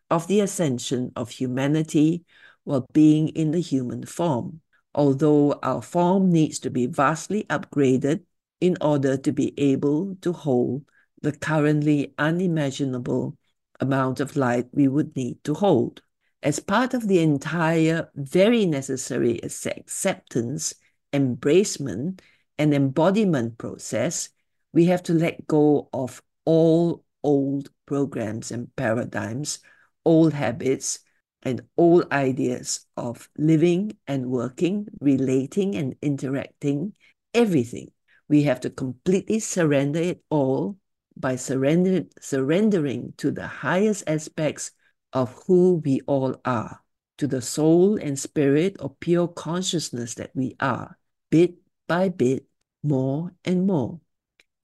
of 0.08 0.28
the 0.28 0.38
ascension 0.38 1.10
of 1.16 1.30
humanity 1.30 2.24
while 2.62 2.86
being 2.92 3.26
in 3.30 3.50
the 3.50 3.58
human 3.60 4.06
form 4.06 4.60
although 4.94 5.52
our 5.62 5.82
form 5.82 6.30
needs 6.30 6.58
to 6.58 6.70
be 6.70 6.86
vastly 6.86 7.44
upgraded 7.50 8.22
in 8.60 8.76
order 8.80 9.16
to 9.16 9.32
be 9.32 9.54
able 9.58 10.16
to 10.16 10.32
hold 10.32 10.84
the 11.22 11.32
currently 11.32 12.14
unimaginable 12.18 13.36
amount 13.80 14.20
of 14.20 14.36
light 14.36 14.66
we 14.72 14.88
would 14.88 15.14
need 15.14 15.42
to 15.44 15.54
hold. 15.54 16.02
As 16.42 16.60
part 16.60 16.94
of 16.94 17.06
the 17.06 17.20
entire 17.20 18.10
very 18.14 18.66
necessary 18.66 19.40
acceptance, 19.42 20.74
embracement, 21.12 22.20
and 22.58 22.74
embodiment 22.74 23.58
process, 23.58 24.28
we 24.72 24.86
have 24.86 25.02
to 25.04 25.14
let 25.14 25.46
go 25.46 25.88
of 25.92 26.22
all 26.44 27.04
old 27.22 27.70
programs 27.86 28.50
and 28.50 28.74
paradigms, 28.76 29.60
old 30.04 30.32
habits, 30.32 31.00
and 31.42 31.62
all 31.76 32.04
ideas 32.10 32.86
of 32.96 33.28
living 33.38 33.96
and 34.06 34.26
working, 34.26 34.86
relating 35.00 35.76
and 35.76 35.94
interacting, 36.02 36.94
everything. 37.32 37.90
We 38.28 38.42
have 38.42 38.60
to 38.60 38.70
completely 38.70 39.38
surrender 39.38 40.00
it 40.00 40.22
all 40.30 40.76
by 41.16 41.36
surrender, 41.36 42.04
surrendering 42.20 43.14
to 43.18 43.30
the 43.30 43.46
highest 43.46 44.04
aspects 44.06 44.72
of 45.12 45.32
who 45.46 45.80
we 45.84 46.00
all 46.06 46.40
are, 46.44 46.80
to 47.18 47.26
the 47.26 47.40
soul 47.40 47.96
and 47.96 48.18
spirit 48.18 48.76
of 48.78 48.98
pure 49.00 49.28
consciousness 49.28 50.14
that 50.14 50.30
we 50.34 50.56
are, 50.60 50.98
bit 51.30 51.54
by 51.86 52.08
bit, 52.08 52.47
more 52.82 53.32
and 53.44 53.66
more. 53.66 54.00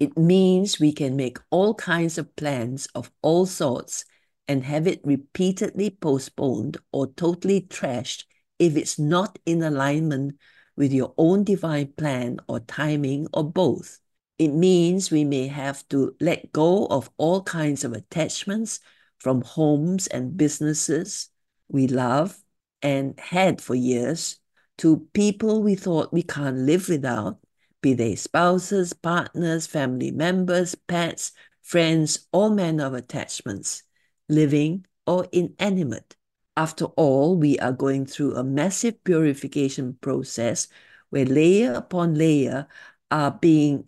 It 0.01 0.17
means 0.19 0.81
we 0.81 0.93
can 0.93 1.17
make 1.17 1.39
all 1.51 1.75
kinds 1.75 2.19
of 2.19 2.35
plans 2.37 2.89
of 2.95 3.11
all 3.23 3.47
sorts 3.47 4.05
and 4.49 4.65
have 4.65 4.87
it 4.87 5.01
repeatedly 5.05 5.91
postponed 5.91 6.77
or 6.93 7.07
totally 7.07 7.61
trashed 7.63 8.25
if 8.59 8.77
it's 8.77 8.99
not 8.99 9.39
in 9.47 9.63
alignment 9.63 10.37
with 10.77 10.93
your 10.93 11.15
own 11.17 11.45
divine 11.45 11.93
plan 11.97 12.39
or 12.49 12.61
timing 12.61 13.29
or 13.33 13.45
both. 13.45 14.01
It 14.39 14.49
means 14.49 15.11
we 15.11 15.25
may 15.25 15.47
have 15.47 15.87
to 15.89 16.17
let 16.21 16.53
go 16.53 16.87
of 16.87 17.11
all 17.17 17.43
kinds 17.43 17.85
of 17.85 17.93
attachments 17.93 18.81
from 19.19 19.43
homes 19.43 20.07
and 20.09 20.37
businesses 20.37 21.31
we 21.69 21.87
love 21.87 22.37
and 22.83 23.19
had 23.19 23.61
for 23.61 23.75
years 23.75 24.39
to 24.79 25.09
people 25.15 25.63
we 25.63 25.77
thought 25.77 26.13
we 26.13 26.23
can't 26.23 26.59
live 26.59 26.89
without 26.89 27.39
be 27.85 27.93
they 27.93 28.17
spouses, 28.17 28.95
partners, 28.95 29.67
family 29.67 30.11
members, 30.11 30.75
pets, 30.75 31.33
friends, 31.61 32.27
or 32.33 32.49
manner 32.49 32.87
of 32.87 32.95
attachments, 32.95 33.83
living 34.27 34.87
or 35.07 35.29
inanimate. 35.33 36.17
After 36.57 36.87
all, 36.97 37.37
we 37.37 37.59
are 37.59 37.73
going 37.73 38.07
through 38.07 38.37
a 38.37 38.43
massive 38.43 39.05
purification 39.05 39.99
process 40.01 40.67
where 41.11 41.27
layer 41.27 41.75
upon 41.75 42.15
layer 42.15 42.69
are 43.11 43.33
being 43.33 43.87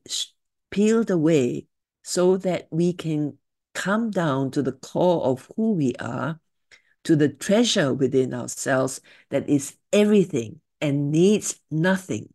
peeled 0.70 1.10
away 1.10 1.66
so 2.02 2.36
that 2.36 2.68
we 2.70 2.92
can 2.92 3.38
come 3.74 4.10
down 4.10 4.50
to 4.50 4.62
the 4.62 4.72
core 4.72 5.24
of 5.24 5.50
who 5.56 5.72
we 5.72 5.94
are, 5.98 6.38
to 7.04 7.16
the 7.16 7.30
treasure 7.30 7.94
within 7.94 8.34
ourselves 8.34 9.00
that 9.30 9.48
is 9.48 9.76
everything 9.90 10.60
and 10.82 11.10
needs 11.10 11.60
nothing, 11.70 12.28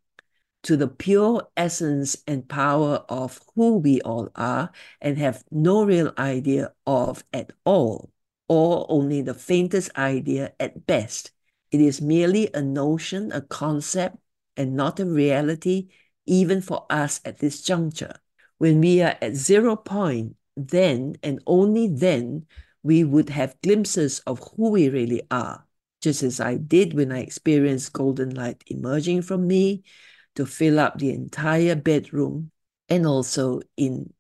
to 0.63 0.77
the 0.77 0.87
pure 0.87 1.47
essence 1.57 2.17
and 2.27 2.47
power 2.47 3.03
of 3.09 3.39
who 3.55 3.77
we 3.77 4.01
all 4.01 4.29
are 4.35 4.71
and 4.99 5.17
have 5.17 5.43
no 5.51 5.83
real 5.83 6.13
idea 6.17 6.71
of 6.85 7.23
at 7.33 7.51
all 7.65 8.11
or 8.47 8.85
only 8.89 9.21
the 9.21 9.33
faintest 9.33 9.89
idea 9.97 10.53
at 10.59 10.85
best. 10.85 11.31
It 11.71 11.79
is 11.79 12.01
merely 12.01 12.49
a 12.53 12.61
notion, 12.61 13.31
a 13.31 13.41
concept, 13.41 14.17
and 14.57 14.75
not 14.75 14.99
a 14.99 15.05
reality, 15.05 15.87
even 16.25 16.61
for 16.61 16.85
us 16.89 17.21
at 17.23 17.39
this 17.39 17.61
juncture. 17.61 18.13
When 18.57 18.81
we 18.81 19.01
are 19.01 19.15
at 19.21 19.35
zero 19.35 19.77
point, 19.77 20.35
then 20.57 21.15
and 21.23 21.41
only 21.47 21.87
then 21.87 22.45
we 22.83 23.03
would 23.03 23.29
have 23.29 23.61
glimpses 23.61 24.19
of 24.27 24.41
who 24.55 24.71
we 24.71 24.89
really 24.89 25.21
are, 25.31 25.65
just 26.01 26.21
as 26.21 26.39
I 26.39 26.57
did 26.57 26.93
when 26.93 27.11
I 27.11 27.21
experienced 27.21 27.93
golden 27.93 28.35
light 28.35 28.63
emerging 28.67 29.21
from 29.21 29.47
me 29.47 29.83
to 30.35 30.45
fill 30.45 30.79
up 30.79 30.97
the 30.97 31.11
entire 31.11 31.75
bedroom 31.75 32.51
and 32.89 33.05
also 33.05 33.61
in 33.77 34.13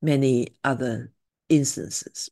many 0.00 0.48
other 0.64 1.12
instances. 1.48 2.30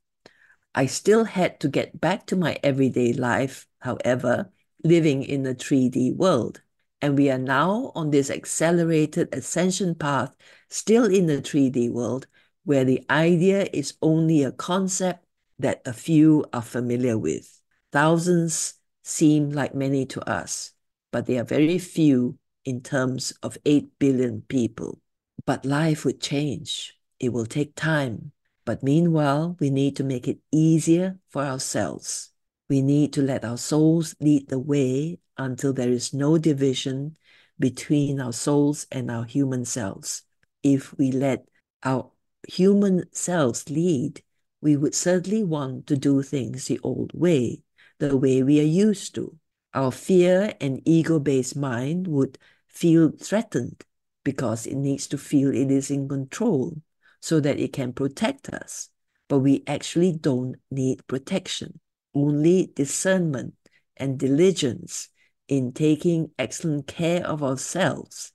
I 0.74 0.86
still 0.86 1.24
had 1.24 1.60
to 1.60 1.68
get 1.68 2.00
back 2.00 2.26
to 2.26 2.36
my 2.36 2.58
everyday 2.62 3.12
life, 3.12 3.66
however, 3.80 4.50
living 4.84 5.22
in 5.22 5.46
a 5.46 5.54
3D 5.54 6.12
world. 6.14 6.62
And 7.02 7.16
we 7.16 7.30
are 7.30 7.38
now 7.38 7.92
on 7.94 8.10
this 8.10 8.30
accelerated 8.30 9.34
ascension 9.34 9.94
path, 9.94 10.34
still 10.68 11.06
in 11.06 11.26
the 11.26 11.40
3D 11.40 11.90
world, 11.90 12.26
where 12.64 12.84
the 12.84 13.04
idea 13.10 13.66
is 13.72 13.94
only 14.02 14.42
a 14.42 14.52
concept 14.52 15.24
that 15.58 15.82
a 15.86 15.92
few 15.92 16.44
are 16.52 16.62
familiar 16.62 17.18
with. 17.18 17.60
Thousands 17.90 18.74
seem 19.02 19.50
like 19.50 19.74
many 19.74 20.06
to 20.06 20.28
us, 20.28 20.72
but 21.10 21.26
they 21.26 21.38
are 21.38 21.44
very 21.44 21.78
few 21.78 22.38
in 22.70 22.80
terms 22.80 23.32
of 23.42 23.58
8 23.66 23.98
billion 23.98 24.42
people. 24.42 25.00
But 25.44 25.66
life 25.66 26.04
would 26.04 26.20
change. 26.20 26.94
It 27.18 27.32
will 27.32 27.46
take 27.46 27.74
time. 27.74 28.30
But 28.64 28.84
meanwhile, 28.84 29.56
we 29.58 29.70
need 29.70 29.96
to 29.96 30.04
make 30.04 30.28
it 30.28 30.38
easier 30.52 31.18
for 31.28 31.42
ourselves. 31.42 32.30
We 32.68 32.80
need 32.82 33.12
to 33.14 33.22
let 33.22 33.44
our 33.44 33.58
souls 33.58 34.14
lead 34.20 34.48
the 34.48 34.60
way 34.60 35.18
until 35.36 35.72
there 35.72 35.90
is 35.90 36.14
no 36.14 36.38
division 36.38 37.16
between 37.58 38.20
our 38.20 38.32
souls 38.32 38.86
and 38.92 39.10
our 39.10 39.24
human 39.24 39.64
selves. 39.64 40.22
If 40.62 40.96
we 40.96 41.10
let 41.10 41.48
our 41.82 42.12
human 42.46 43.12
selves 43.12 43.68
lead, 43.68 44.22
we 44.60 44.76
would 44.76 44.94
certainly 44.94 45.42
want 45.42 45.88
to 45.88 45.96
do 45.96 46.22
things 46.22 46.66
the 46.66 46.78
old 46.84 47.10
way, 47.12 47.62
the 47.98 48.16
way 48.16 48.44
we 48.44 48.60
are 48.60 48.74
used 48.86 49.16
to. 49.16 49.36
Our 49.74 49.90
fear 49.90 50.54
and 50.60 50.80
ego 50.84 51.18
based 51.18 51.56
mind 51.56 52.06
would 52.06 52.38
feel 52.70 53.10
threatened 53.10 53.84
because 54.24 54.66
it 54.66 54.76
needs 54.76 55.06
to 55.08 55.18
feel 55.18 55.54
it 55.54 55.70
is 55.70 55.90
in 55.90 56.08
control 56.08 56.76
so 57.20 57.40
that 57.40 57.58
it 57.58 57.72
can 57.72 57.92
protect 57.92 58.48
us. 58.48 58.88
But 59.28 59.40
we 59.40 59.62
actually 59.66 60.12
don't 60.12 60.56
need 60.70 61.06
protection, 61.06 61.80
only 62.14 62.72
discernment 62.74 63.54
and 63.96 64.18
diligence 64.18 65.08
in 65.48 65.72
taking 65.72 66.30
excellent 66.38 66.86
care 66.86 67.26
of 67.26 67.42
ourselves, 67.42 68.32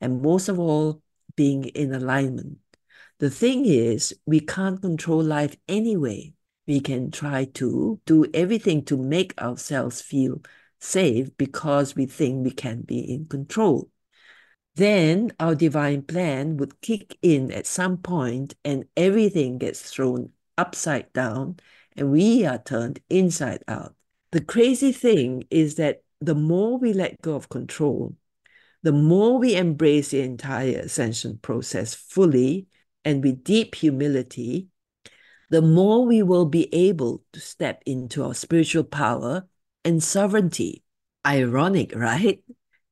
and 0.00 0.22
most 0.22 0.48
of 0.48 0.58
all, 0.58 1.02
being 1.36 1.64
in 1.64 1.94
alignment. 1.94 2.58
The 3.18 3.30
thing 3.30 3.64
is, 3.66 4.14
we 4.26 4.40
can't 4.40 4.80
control 4.80 5.22
life 5.22 5.56
anyway. 5.68 6.34
We 6.66 6.80
can 6.80 7.10
try 7.10 7.44
to 7.54 8.00
do 8.06 8.26
everything 8.32 8.84
to 8.86 8.96
make 8.96 9.40
ourselves 9.40 10.00
feel 10.00 10.40
safe 10.84 11.36
because 11.36 11.96
we 11.96 12.06
think 12.06 12.44
we 12.44 12.50
can 12.50 12.82
be 12.82 12.98
in 12.98 13.26
control 13.26 13.88
then 14.76 15.32
our 15.38 15.54
divine 15.54 16.02
plan 16.02 16.56
would 16.56 16.80
kick 16.80 17.16
in 17.22 17.52
at 17.52 17.66
some 17.66 17.96
point 17.96 18.54
and 18.64 18.84
everything 18.96 19.58
gets 19.58 19.82
thrown 19.82 20.30
upside 20.58 21.12
down 21.12 21.56
and 21.96 22.10
we 22.10 22.44
are 22.44 22.58
turned 22.58 23.00
inside 23.08 23.62
out. 23.68 23.94
The 24.32 24.40
crazy 24.40 24.90
thing 24.90 25.44
is 25.50 25.76
that 25.76 26.02
the 26.20 26.34
more 26.34 26.76
we 26.76 26.92
let 26.92 27.22
go 27.22 27.36
of 27.36 27.48
control, 27.48 28.16
the 28.82 28.92
more 28.92 29.38
we 29.38 29.54
embrace 29.54 30.08
the 30.08 30.20
entire 30.20 30.80
ascension 30.80 31.38
process 31.40 31.94
fully 31.94 32.66
and 33.04 33.22
with 33.22 33.44
deep 33.44 33.76
humility, 33.76 34.68
the 35.50 35.62
more 35.62 36.04
we 36.04 36.22
will 36.22 36.46
be 36.46 36.72
able 36.74 37.22
to 37.32 37.38
step 37.38 37.80
into 37.86 38.24
our 38.24 38.34
spiritual 38.34 38.82
power 38.82 39.46
and 39.84 40.02
sovereignty. 40.02 40.82
Ironic, 41.26 41.94
right? 41.94 42.42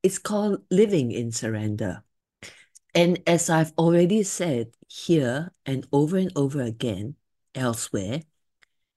It's 0.01 0.17
called 0.17 0.63
living 0.69 1.11
in 1.11 1.31
surrender. 1.31 2.03
And 2.95 3.21
as 3.25 3.49
I've 3.49 3.73
already 3.77 4.23
said 4.23 4.75
here 4.87 5.51
and 5.65 5.87
over 5.91 6.17
and 6.17 6.31
over 6.35 6.61
again 6.61 7.15
elsewhere, 7.55 8.21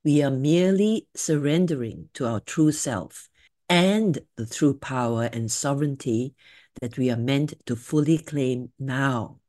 we 0.05 0.23
are 0.23 0.31
merely 0.31 1.09
surrendering 1.15 2.11
to 2.15 2.27
our 2.27 2.41
true 2.41 2.73
self 2.73 3.29
and 3.69 4.19
the 4.37 4.47
true 4.47 4.75
power 4.75 5.25
and 5.33 5.51
sovereignty 5.51 6.35
that 6.81 6.97
we 6.97 7.11
are 7.11 7.17
meant 7.17 7.55
to 7.67 7.75
fully 7.75 8.19
claim 8.19 8.71
now. 8.79 9.41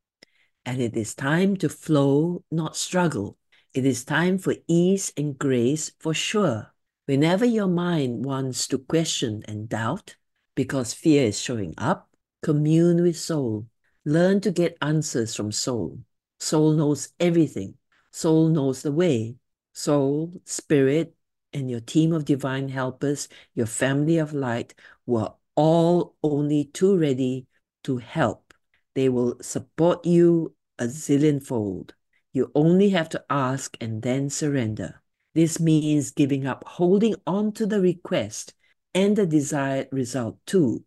And 0.66 0.82
it 0.82 0.96
is 0.96 1.14
time 1.14 1.58
to 1.58 1.70
flow, 1.70 2.44
not 2.52 2.76
struggle. 2.76 3.38
It 3.74 3.86
is 3.86 4.04
time 4.04 4.38
for 4.38 4.56
ease 4.68 5.14
and 5.16 5.38
grace 5.38 5.92
for 6.00 6.14
sure. 6.14 6.74
Whenever 7.08 7.46
your 7.46 7.68
mind 7.68 8.26
wants 8.26 8.68
to 8.68 8.78
question 8.78 9.42
and 9.48 9.70
doubt, 9.70 10.18
because 10.56 10.94
fear 10.94 11.24
is 11.28 11.40
showing 11.40 11.74
up, 11.78 12.10
commune 12.44 13.02
with 13.02 13.18
soul. 13.18 13.66
Learn 14.04 14.42
to 14.42 14.52
get 14.52 14.78
answers 14.82 15.34
from 15.34 15.54
soul. 15.54 16.00
Soul 16.42 16.74
knows 16.74 17.14
everything. 17.18 17.76
Soul 18.12 18.50
knows 18.50 18.82
the 18.82 18.92
way. 18.92 19.38
Soul, 19.72 20.42
spirit, 20.44 21.16
and 21.54 21.72
your 21.72 21.80
team 21.80 22.12
of 22.12 22.26
divine 22.26 22.68
helpers, 22.68 23.30
your 23.56 23.68
family 23.68 24.18
of 24.18 24.34
light, 24.34 24.76
were 25.06 25.32
all 25.56 26.18
only 26.22 26.66
too 26.66 26.98
ready 26.98 27.48
to 27.86 28.00
help. 28.00 28.54
They 28.96 29.08
will 29.08 29.38
support 29.42 30.06
you 30.06 30.56
a 30.78 30.88
zillion 30.88 31.42
fold. 31.42 31.96
You 32.34 32.52
only 32.54 32.90
have 32.90 33.08
to 33.10 33.24
ask 33.30 33.78
and 33.80 34.02
then 34.02 34.30
surrender. 34.30 35.02
This 35.38 35.60
means 35.60 36.10
giving 36.10 36.48
up 36.48 36.64
holding 36.66 37.14
on 37.28 37.52
to 37.62 37.68
the 37.68 37.80
request 37.80 38.56
and 38.96 39.16
the 39.16 39.28
desired 39.28 39.88
result 39.92 40.40
too. 40.48 40.84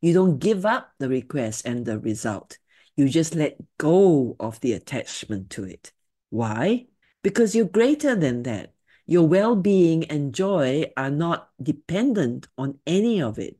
You 0.00 0.14
don't 0.14 0.38
give 0.38 0.64
up 0.64 0.92
the 0.98 1.10
request 1.10 1.66
and 1.66 1.84
the 1.84 1.98
result. 1.98 2.56
You 2.96 3.10
just 3.10 3.34
let 3.34 3.58
go 3.76 4.34
of 4.40 4.58
the 4.60 4.72
attachment 4.72 5.50
to 5.50 5.64
it. 5.64 5.92
Why? 6.30 6.86
Because 7.22 7.54
you're 7.54 7.66
greater 7.66 8.16
than 8.16 8.44
that. 8.44 8.72
Your 9.04 9.28
well 9.28 9.56
being 9.56 10.04
and 10.04 10.34
joy 10.34 10.90
are 10.96 11.10
not 11.10 11.50
dependent 11.62 12.48
on 12.56 12.78
any 12.86 13.20
of 13.20 13.38
it. 13.38 13.58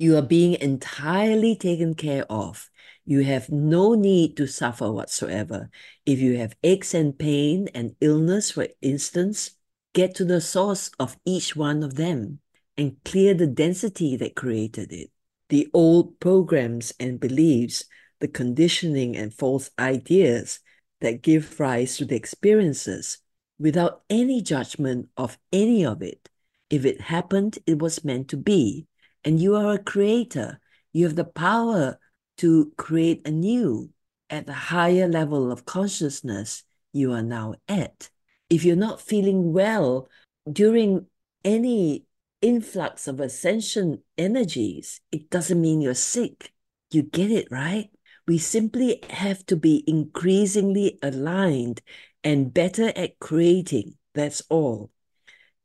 You 0.00 0.16
are 0.16 0.22
being 0.22 0.54
entirely 0.54 1.54
taken 1.54 1.94
care 1.94 2.26
of. 2.28 2.68
You 3.06 3.20
have 3.20 3.50
no 3.50 3.94
need 3.94 4.36
to 4.38 4.46
suffer 4.46 4.90
whatsoever. 4.90 5.70
If 6.06 6.20
you 6.20 6.38
have 6.38 6.56
aches 6.62 6.94
and 6.94 7.18
pain 7.18 7.68
and 7.74 7.96
illness, 8.00 8.52
for 8.52 8.66
instance, 8.80 9.50
get 9.92 10.14
to 10.16 10.24
the 10.24 10.40
source 10.40 10.90
of 10.98 11.16
each 11.24 11.54
one 11.54 11.82
of 11.82 11.96
them 11.96 12.40
and 12.76 12.96
clear 13.04 13.34
the 13.34 13.46
density 13.46 14.16
that 14.16 14.34
created 14.34 14.92
it. 14.92 15.10
The 15.50 15.68
old 15.74 16.18
programs 16.18 16.92
and 16.98 17.20
beliefs, 17.20 17.84
the 18.20 18.28
conditioning 18.28 19.16
and 19.16 19.32
false 19.32 19.70
ideas 19.78 20.60
that 21.00 21.22
give 21.22 21.60
rise 21.60 21.98
to 21.98 22.06
the 22.06 22.16
experiences 22.16 23.18
without 23.58 24.02
any 24.08 24.40
judgment 24.40 25.08
of 25.16 25.38
any 25.52 25.84
of 25.84 26.02
it. 26.02 26.30
If 26.70 26.84
it 26.86 27.02
happened, 27.02 27.58
it 27.66 27.78
was 27.78 28.04
meant 28.04 28.28
to 28.28 28.36
be. 28.38 28.86
And 29.24 29.38
you 29.40 29.54
are 29.56 29.74
a 29.74 29.78
creator. 29.78 30.60
You 30.92 31.04
have 31.04 31.16
the 31.16 31.24
power 31.24 31.98
to 32.38 32.72
create 32.76 33.26
anew 33.26 33.90
at 34.30 34.46
the 34.46 34.52
higher 34.52 35.08
level 35.08 35.52
of 35.52 35.64
consciousness 35.64 36.64
you 36.92 37.12
are 37.12 37.22
now 37.22 37.54
at. 37.68 38.08
If 38.50 38.64
you're 38.64 38.76
not 38.76 39.00
feeling 39.00 39.52
well 39.52 40.08
during 40.50 41.06
any 41.44 42.04
influx 42.40 43.08
of 43.08 43.20
ascension 43.20 44.02
energies, 44.18 45.00
it 45.10 45.30
doesn't 45.30 45.60
mean 45.60 45.80
you're 45.80 45.94
sick. 45.94 46.52
You 46.90 47.02
get 47.02 47.30
it, 47.30 47.48
right? 47.50 47.90
We 48.26 48.38
simply 48.38 49.00
have 49.10 49.44
to 49.46 49.56
be 49.56 49.84
increasingly 49.86 50.98
aligned 51.02 51.82
and 52.22 52.52
better 52.52 52.92
at 52.96 53.18
creating. 53.18 53.96
That's 54.14 54.42
all. 54.48 54.90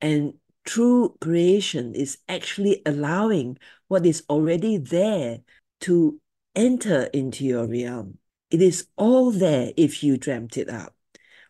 And 0.02 0.34
true 0.66 1.16
creation 1.22 1.96
is 1.96 2.18
actually 2.28 2.82
allowing 2.86 3.58
what 3.88 4.06
is 4.06 4.24
already 4.30 4.78
there 4.78 5.40
to 5.82 6.20
enter 6.60 7.04
into 7.14 7.46
your 7.46 7.66
realm. 7.66 8.18
It 8.52 8.62
is 8.62 8.88
all 8.98 9.32
there 9.32 9.72
if 9.78 10.04
you 10.04 10.18
dreamt 10.18 10.58
it 10.58 10.70
up. 10.70 10.94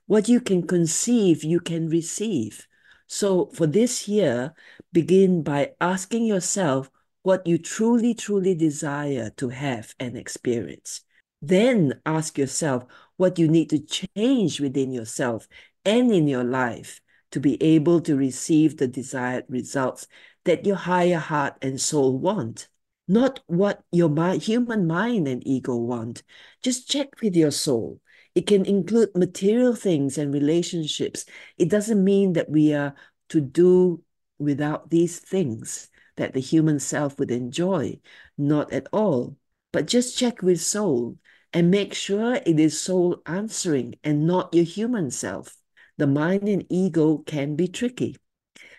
What 0.06 0.30
you 0.30 0.40
can 0.40 0.68
conceive, 0.68 1.44
you 1.44 1.60
can 1.60 1.90
receive. 1.90 2.68
So 3.08 3.48
for 3.48 3.66
this 3.66 4.08
year, 4.08 4.54
begin 4.94 5.42
by 5.42 5.72
asking 5.82 6.26
yourself 6.26 6.92
what 7.24 7.48
you 7.48 7.58
truly, 7.58 8.14
truly 8.14 8.54
desire 8.54 9.32
to 9.38 9.50
have 9.50 9.96
and 10.00 10.16
experience. 10.16 11.02
Then 11.42 12.00
ask 12.06 12.38
yourself 12.38 12.86
what 13.18 13.40
you 13.40 13.48
need 13.48 13.72
to 13.72 13.80
change 13.80 14.62
within 14.62 14.92
yourself 14.92 15.48
and 15.86 16.12
in 16.12 16.28
your 16.28 16.44
life 16.44 17.02
to 17.32 17.40
be 17.40 17.62
able 17.64 18.00
to 18.02 18.16
receive 18.16 18.78
the 18.78 18.88
desired 18.88 19.46
results 19.50 20.06
that 20.46 20.68
your 20.68 20.76
higher 20.76 21.18
heart 21.18 21.56
and 21.64 21.82
soul 21.82 22.16
want 22.16 22.68
not 23.10 23.40
what 23.48 23.84
your 23.92 24.10
human 24.36 24.86
mind 24.86 25.28
and 25.28 25.46
ego 25.46 25.76
want. 25.76 26.22
Just 26.62 26.88
check 26.88 27.20
with 27.22 27.36
your 27.36 27.52
soul. 27.52 28.00
It 28.36 28.46
can 28.46 28.66
include 28.66 29.10
material 29.16 29.76
things 29.76 30.18
and 30.18 30.32
relationships. 30.32 31.26
It 31.58 31.70
doesn't 31.70 32.04
mean 32.04 32.34
that 32.34 32.50
we 32.50 32.74
are 32.74 32.94
to 33.30 33.42
do 33.42 34.04
without 34.38 34.92
these 34.92 35.20
things 35.20 35.90
that 36.18 36.34
the 36.34 36.40
human 36.40 36.80
self 36.80 37.18
would 37.18 37.32
enjoy. 37.32 38.00
Not 38.38 38.72
at 38.72 38.88
all. 38.94 39.38
But 39.74 39.88
just 39.88 40.18
check 40.18 40.44
with 40.44 40.62
soul 40.62 41.18
and 41.52 41.72
make 41.72 41.96
sure 41.96 42.36
it 42.36 42.60
is 42.60 42.80
soul 42.80 43.24
answering 43.26 43.96
and 44.04 44.28
not 44.28 44.54
your 44.54 44.66
human 44.66 45.10
self. 45.10 45.58
The 45.98 46.08
mind 46.08 46.48
and 46.48 46.66
ego 46.70 47.18
can 47.18 47.56
be 47.56 47.68
tricky. 47.68 48.18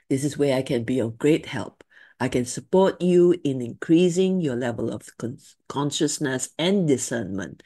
This 0.09 0.23
is 0.23 0.38
where 0.38 0.57
I 0.57 0.62
can 0.62 0.85
be 0.85 1.01
of 1.01 1.19
great 1.19 1.47
help. 1.47 1.80
I 2.20 2.28
can 2.28 2.44
support 2.44 3.00
you 3.00 3.35
in 3.44 3.62
increasing 3.62 4.40
your 4.42 4.54
level 4.56 4.92
of 4.92 5.09
con 5.16 5.38
consciousness 5.68 6.50
and 6.59 6.87
discernment, 6.87 7.62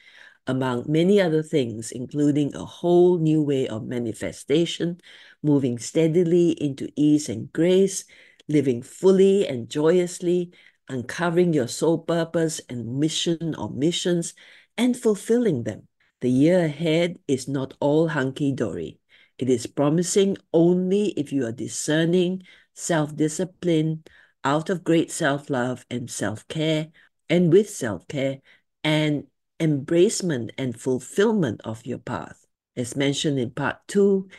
among 0.47 0.85
many 0.87 1.19
other 1.19 1.43
things, 1.43 1.91
including 1.91 2.55
a 2.55 2.63
whole 2.65 3.17
new 3.19 3.41
way 3.43 3.67
of 3.67 3.85
manifestation, 3.85 5.01
moving 5.43 5.77
steadily 5.77 6.51
into 6.51 6.89
ease 6.95 7.27
and 7.27 7.51
grace, 7.51 8.05
living 8.47 8.81
fully 8.81 9.45
and 9.45 9.69
joyously, 9.69 10.51
uncovering 10.87 11.53
your 11.53 11.67
soul 11.67 11.97
purpose 11.99 12.61
and 12.69 12.97
mission 12.99 13.55
or 13.55 13.69
missions, 13.71 14.33
and 14.77 14.95
fulfilling 14.95 15.63
them. 15.63 15.87
The 16.21 16.31
year 16.31 16.65
ahead 16.65 17.19
is 17.27 17.47
not 17.49 17.73
all 17.81 18.07
hunky 18.07 18.53
dory. 18.53 18.99
It 19.37 19.49
is 19.49 19.67
promising 19.67 20.37
only 20.53 21.07
if 21.19 21.33
you 21.33 21.45
are 21.45 21.51
discerning, 21.51 22.43
self 22.73 23.15
disciplined, 23.15 24.09
out 24.45 24.69
of 24.69 24.83
great 24.83 25.11
self 25.11 25.49
love 25.49 25.85
and 25.89 26.09
self 26.09 26.47
care, 26.47 26.87
and 27.29 27.51
with 27.51 27.69
self 27.69 28.07
care 28.07 28.39
and 28.83 29.25
embracement 29.59 30.51
and 30.57 30.79
fulfillment 30.79 31.59
of 31.65 31.85
your 31.85 31.97
path. 31.97 32.45
As 32.77 32.95
mentioned 32.95 33.39
in 33.39 33.51
part 33.51 33.77
two, 33.87 34.29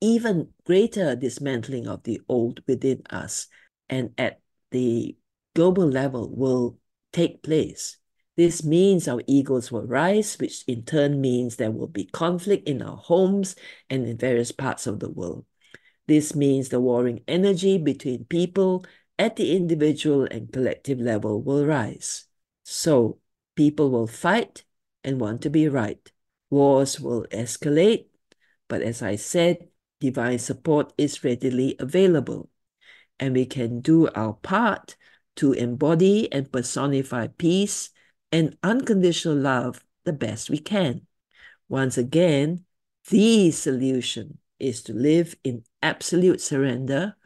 even 0.00 0.48
greater 0.64 1.16
dismantling 1.16 1.88
of 1.88 2.02
the 2.02 2.20
old 2.28 2.60
within 2.66 3.02
us 3.08 3.46
and 3.88 4.10
at 4.18 4.40
the 4.70 5.16
global 5.54 5.86
level 5.86 6.28
will 6.34 6.78
take 7.12 7.42
place. 7.42 7.96
This 8.36 8.64
means 8.64 9.06
our 9.06 9.22
egos 9.28 9.70
will 9.70 9.86
rise, 9.86 10.36
which 10.38 10.64
in 10.66 10.82
turn 10.82 11.20
means 11.20 11.54
there 11.56 11.70
will 11.70 11.86
be 11.86 12.04
conflict 12.04 12.68
in 12.68 12.82
our 12.82 12.96
homes 12.96 13.54
and 13.88 14.04
in 14.06 14.18
various 14.18 14.50
parts 14.50 14.88
of 14.88 14.98
the 14.98 15.08
world. 15.10 15.46
This 16.08 16.34
means 16.34 16.68
the 16.68 16.80
warring 16.80 17.22
energy 17.28 17.78
between 17.78 18.24
people 18.24 18.84
at 19.18 19.36
the 19.36 19.56
individual 19.56 20.24
and 20.30 20.52
collective 20.52 21.00
level 21.00 21.42
will 21.42 21.64
rise. 21.64 22.24
So 22.64 23.18
people 23.54 23.90
will 23.90 24.06
fight 24.06 24.64
and 25.02 25.20
want 25.20 25.42
to 25.42 25.50
be 25.50 25.68
right. 25.68 26.10
Wars 26.50 27.00
will 27.00 27.26
escalate, 27.30 28.06
but 28.68 28.82
as 28.82 29.02
I 29.02 29.16
said, 29.16 29.68
divine 30.00 30.38
support 30.38 30.92
is 30.98 31.24
readily 31.24 31.76
available, 31.78 32.50
and 33.18 33.34
we 33.34 33.46
can 33.46 33.80
do 33.80 34.08
our 34.14 34.34
part 34.34 34.96
to 35.36 35.52
embody 35.52 36.32
and 36.32 36.50
personify 36.50 37.26
peace 37.26 37.90
and 38.30 38.56
unconditional 38.62 39.36
love 39.36 39.84
the 40.04 40.12
best 40.12 40.50
we 40.50 40.58
can. 40.58 41.06
Once 41.68 41.98
again, 41.98 42.64
the 43.10 43.50
solution 43.50 44.38
is 44.58 44.82
to 44.82 44.92
live 44.92 45.34
in 45.44 45.64
absolute 45.82 46.40
surrender 46.40 47.16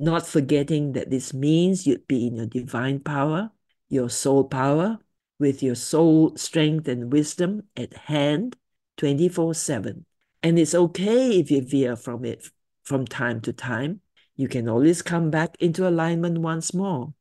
not 0.00 0.26
forgetting 0.26 0.92
that 0.92 1.10
this 1.10 1.34
means 1.34 1.86
you'd 1.86 2.08
be 2.08 2.26
in 2.26 2.36
your 2.36 2.46
divine 2.46 3.00
power, 3.00 3.50
your 3.90 4.08
soul 4.08 4.44
power, 4.44 4.98
with 5.38 5.62
your 5.62 5.74
soul 5.74 6.34
strength 6.36 6.88
and 6.88 7.12
wisdom 7.12 7.64
at 7.76 7.92
hand 7.94 8.56
24 8.96 9.54
7. 9.54 10.06
And 10.42 10.58
it's 10.58 10.74
okay 10.74 11.38
if 11.38 11.50
you 11.50 11.60
veer 11.60 11.96
from 11.96 12.24
it 12.24 12.48
from 12.82 13.06
time 13.06 13.42
to 13.42 13.52
time. 13.52 14.00
You 14.36 14.48
can 14.48 14.70
always 14.70 15.02
come 15.02 15.30
back 15.30 15.54
into 15.60 15.86
alignment 15.86 16.38
once 16.38 16.72
more, 16.72 17.12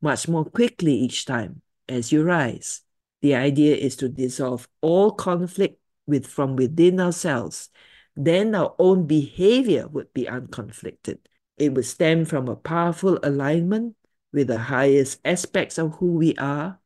much 0.00 0.28
more 0.28 0.44
quickly 0.44 0.94
each 0.94 1.24
time 1.24 1.60
as 1.88 2.12
you 2.12 2.22
rise. 2.22 2.82
The 3.20 3.34
idea 3.34 3.74
is 3.74 3.96
to 3.96 4.08
dissolve 4.08 4.68
all 4.80 5.10
conflict 5.10 5.80
with 6.06 6.24
from 6.24 6.54
within 6.54 7.00
ourselves. 7.00 7.68
Then 8.14 8.54
our 8.54 8.76
own 8.78 9.08
behavior 9.08 9.88
would 9.88 10.12
be 10.14 10.26
unconflicted 10.26 11.18
it 11.56 11.74
would 11.74 11.86
stem 11.86 12.24
from 12.24 12.48
a 12.48 12.56
powerful 12.56 13.18
alignment 13.22 13.96
with 14.32 14.48
the 14.48 14.58
highest 14.58 15.20
aspects 15.24 15.78
of 15.78 15.94
who 15.94 16.12
we 16.12 16.34
are, 16.36 16.78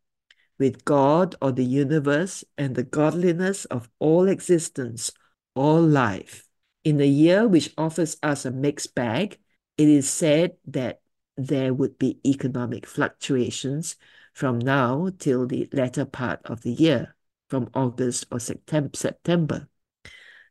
with 0.59 0.85
God 0.85 1.35
or 1.41 1.53
the 1.53 1.65
universe 1.65 2.45
and 2.59 2.75
the 2.75 2.83
godliness 2.83 3.65
of 3.65 3.89
all 3.99 4.29
existence, 4.29 5.11
all 5.55 5.81
life. 5.81 6.49
In 6.85 7.01
a 7.01 7.07
year 7.07 7.49
which 7.49 7.73
offers 7.77 8.17
us 8.23 8.45
a 8.45 8.51
mixed 8.51 8.95
bag, 8.95 9.39
it 9.77 9.89
is 9.89 10.09
said 10.09 10.57
that 10.67 11.01
there 11.37 11.73
would 11.73 11.99
be 11.99 12.21
economic 12.27 12.87
fluctuations 12.87 13.97
from 14.35 14.59
now 14.59 15.11
till 15.19 15.47
the 15.47 15.69
latter 15.73 16.05
part 16.05 16.41
of 16.45 16.63
the 16.63 16.73
year, 16.73 17.17
from 17.49 17.69
August 17.75 18.27
or 18.31 18.39
September. 18.39 19.69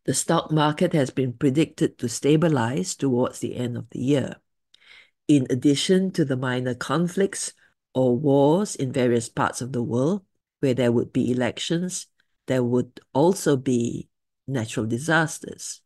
The 0.06 0.14
stock 0.14 0.52
market 0.52 0.94
has 0.94 1.10
been 1.10 1.34
predicted 1.34 1.98
to 2.00 2.10
stabilize 2.10 2.96
towards 2.96 3.40
the 3.40 3.56
end 3.56 3.78
of 3.78 3.90
the 3.92 4.00
year. 4.00 4.36
In 5.28 5.46
addition 5.50 6.12
to 6.12 6.26
the 6.26 6.38
minor 6.38 6.74
conflicts 6.74 7.54
or 7.94 8.18
wars 8.18 8.76
in 8.76 8.92
various 8.92 9.30
parts 9.30 9.62
of 9.62 9.72
the 9.74 9.84
world, 9.84 10.24
where 10.60 10.74
there 10.74 10.92
would 10.92 11.14
be 11.14 11.32
elections, 11.32 12.08
there 12.48 12.64
would 12.64 13.00
also 13.14 13.56
be 13.56 14.10
natural 14.48 14.86
disasters. 14.86 15.82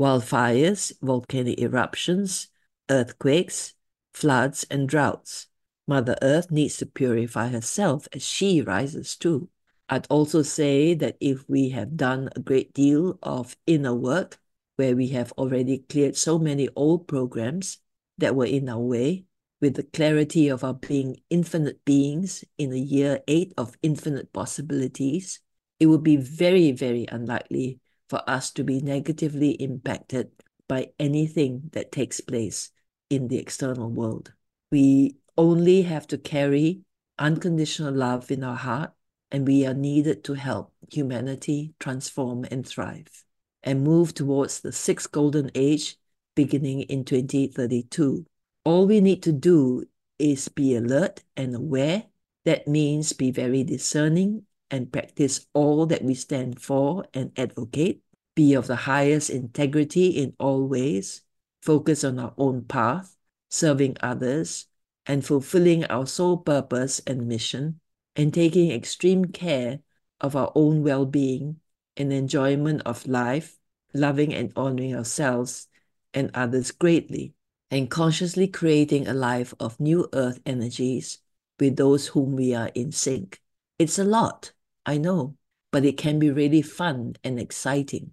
Wildfires, 0.00 0.92
volcanic 1.02 1.60
eruptions, 1.60 2.48
earthquakes, 2.88 3.74
floods, 4.14 4.64
and 4.70 4.88
droughts. 4.88 5.48
Mother 5.86 6.16
Earth 6.22 6.50
needs 6.50 6.76
to 6.78 6.86
purify 6.86 7.48
herself 7.48 8.08
as 8.12 8.22
she 8.22 8.62
rises 8.62 9.16
too. 9.16 9.48
I'd 9.88 10.06
also 10.10 10.42
say 10.42 10.94
that 10.94 11.16
if 11.20 11.48
we 11.48 11.70
have 11.70 11.96
done 11.96 12.28
a 12.36 12.40
great 12.40 12.74
deal 12.74 13.18
of 13.22 13.56
inner 13.66 13.94
work, 13.94 14.38
where 14.76 14.94
we 14.94 15.08
have 15.08 15.32
already 15.32 15.78
cleared 15.78 16.16
so 16.16 16.38
many 16.38 16.68
old 16.76 17.08
programs 17.08 17.78
that 18.18 18.36
were 18.36 18.46
in 18.46 18.68
our 18.68 18.78
way, 18.78 19.24
with 19.60 19.74
the 19.74 19.82
clarity 19.82 20.48
of 20.48 20.62
our 20.62 20.74
being 20.74 21.16
infinite 21.30 21.84
beings 21.84 22.44
in 22.58 22.72
a 22.72 22.76
year 22.76 23.20
eight 23.26 23.52
of 23.56 23.76
infinite 23.82 24.32
possibilities, 24.32 25.40
it 25.80 25.86
would 25.86 26.04
be 26.04 26.16
very, 26.16 26.70
very 26.70 27.06
unlikely 27.10 27.80
for 28.08 28.22
us 28.28 28.50
to 28.52 28.64
be 28.64 28.80
negatively 28.80 29.50
impacted 29.52 30.30
by 30.68 30.88
anything 30.98 31.70
that 31.72 31.90
takes 31.90 32.20
place 32.20 32.70
in 33.10 33.28
the 33.28 33.38
external 33.38 33.90
world. 33.90 34.32
We 34.70 35.16
only 35.36 35.82
have 35.82 36.06
to 36.08 36.18
carry 36.18 36.82
unconditional 37.18 37.94
love 37.94 38.30
in 38.30 38.44
our 38.44 38.56
heart 38.56 38.92
and 39.30 39.46
we 39.46 39.66
are 39.66 39.74
needed 39.74 40.24
to 40.24 40.34
help 40.34 40.72
humanity 40.90 41.74
transform 41.78 42.44
and 42.50 42.66
thrive 42.66 43.24
and 43.62 43.84
move 43.84 44.14
towards 44.14 44.60
the 44.60 44.72
sixth 44.72 45.10
golden 45.12 45.50
age 45.54 45.96
beginning 46.34 46.82
in 46.82 47.04
2032. 47.04 48.24
All 48.64 48.86
we 48.86 49.00
need 49.00 49.22
to 49.24 49.32
do 49.32 49.84
is 50.18 50.48
be 50.48 50.76
alert 50.76 51.22
and 51.36 51.54
aware. 51.54 52.04
That 52.44 52.68
means 52.68 53.12
be 53.12 53.30
very 53.30 53.64
discerning 53.64 54.44
and 54.70 54.92
practice 54.92 55.46
all 55.52 55.86
that 55.86 56.02
we 56.02 56.14
stand 56.14 56.60
for 56.60 57.04
and 57.12 57.32
advocate. 57.36 58.02
Be 58.34 58.54
of 58.54 58.66
the 58.66 58.76
highest 58.76 59.30
integrity 59.30 60.08
in 60.10 60.34
all 60.38 60.66
ways. 60.66 61.22
Focus 61.62 62.04
on 62.04 62.18
our 62.18 62.34
own 62.38 62.64
path, 62.64 63.16
serving 63.50 63.96
others, 64.00 64.66
and 65.06 65.24
fulfilling 65.24 65.84
our 65.86 66.06
sole 66.06 66.36
purpose 66.36 67.00
and 67.06 67.26
mission 67.26 67.80
and 68.18 68.34
taking 68.34 68.70
extreme 68.70 69.24
care 69.26 69.78
of 70.20 70.36
our 70.36 70.52
own 70.54 70.82
well 70.82 71.06
being 71.06 71.60
and 71.96 72.12
enjoyment 72.12 72.82
of 72.84 73.06
life, 73.06 73.56
loving 73.94 74.34
and 74.34 74.52
honoring 74.56 74.94
ourselves 74.94 75.68
and 76.12 76.30
others 76.34 76.70
greatly, 76.72 77.32
and 77.70 77.90
consciously 77.90 78.48
creating 78.48 79.06
a 79.06 79.14
life 79.14 79.54
of 79.60 79.80
new 79.80 80.08
earth 80.12 80.40
energies 80.44 81.18
with 81.60 81.76
those 81.76 82.08
whom 82.08 82.36
we 82.36 82.54
are 82.54 82.70
in 82.74 82.92
sync. 82.92 83.40
It's 83.78 83.98
a 83.98 84.04
lot, 84.04 84.52
I 84.84 84.98
know, 84.98 85.36
but 85.70 85.84
it 85.84 85.96
can 85.96 86.18
be 86.18 86.30
really 86.30 86.62
fun 86.62 87.14
and 87.22 87.38
exciting. 87.38 88.12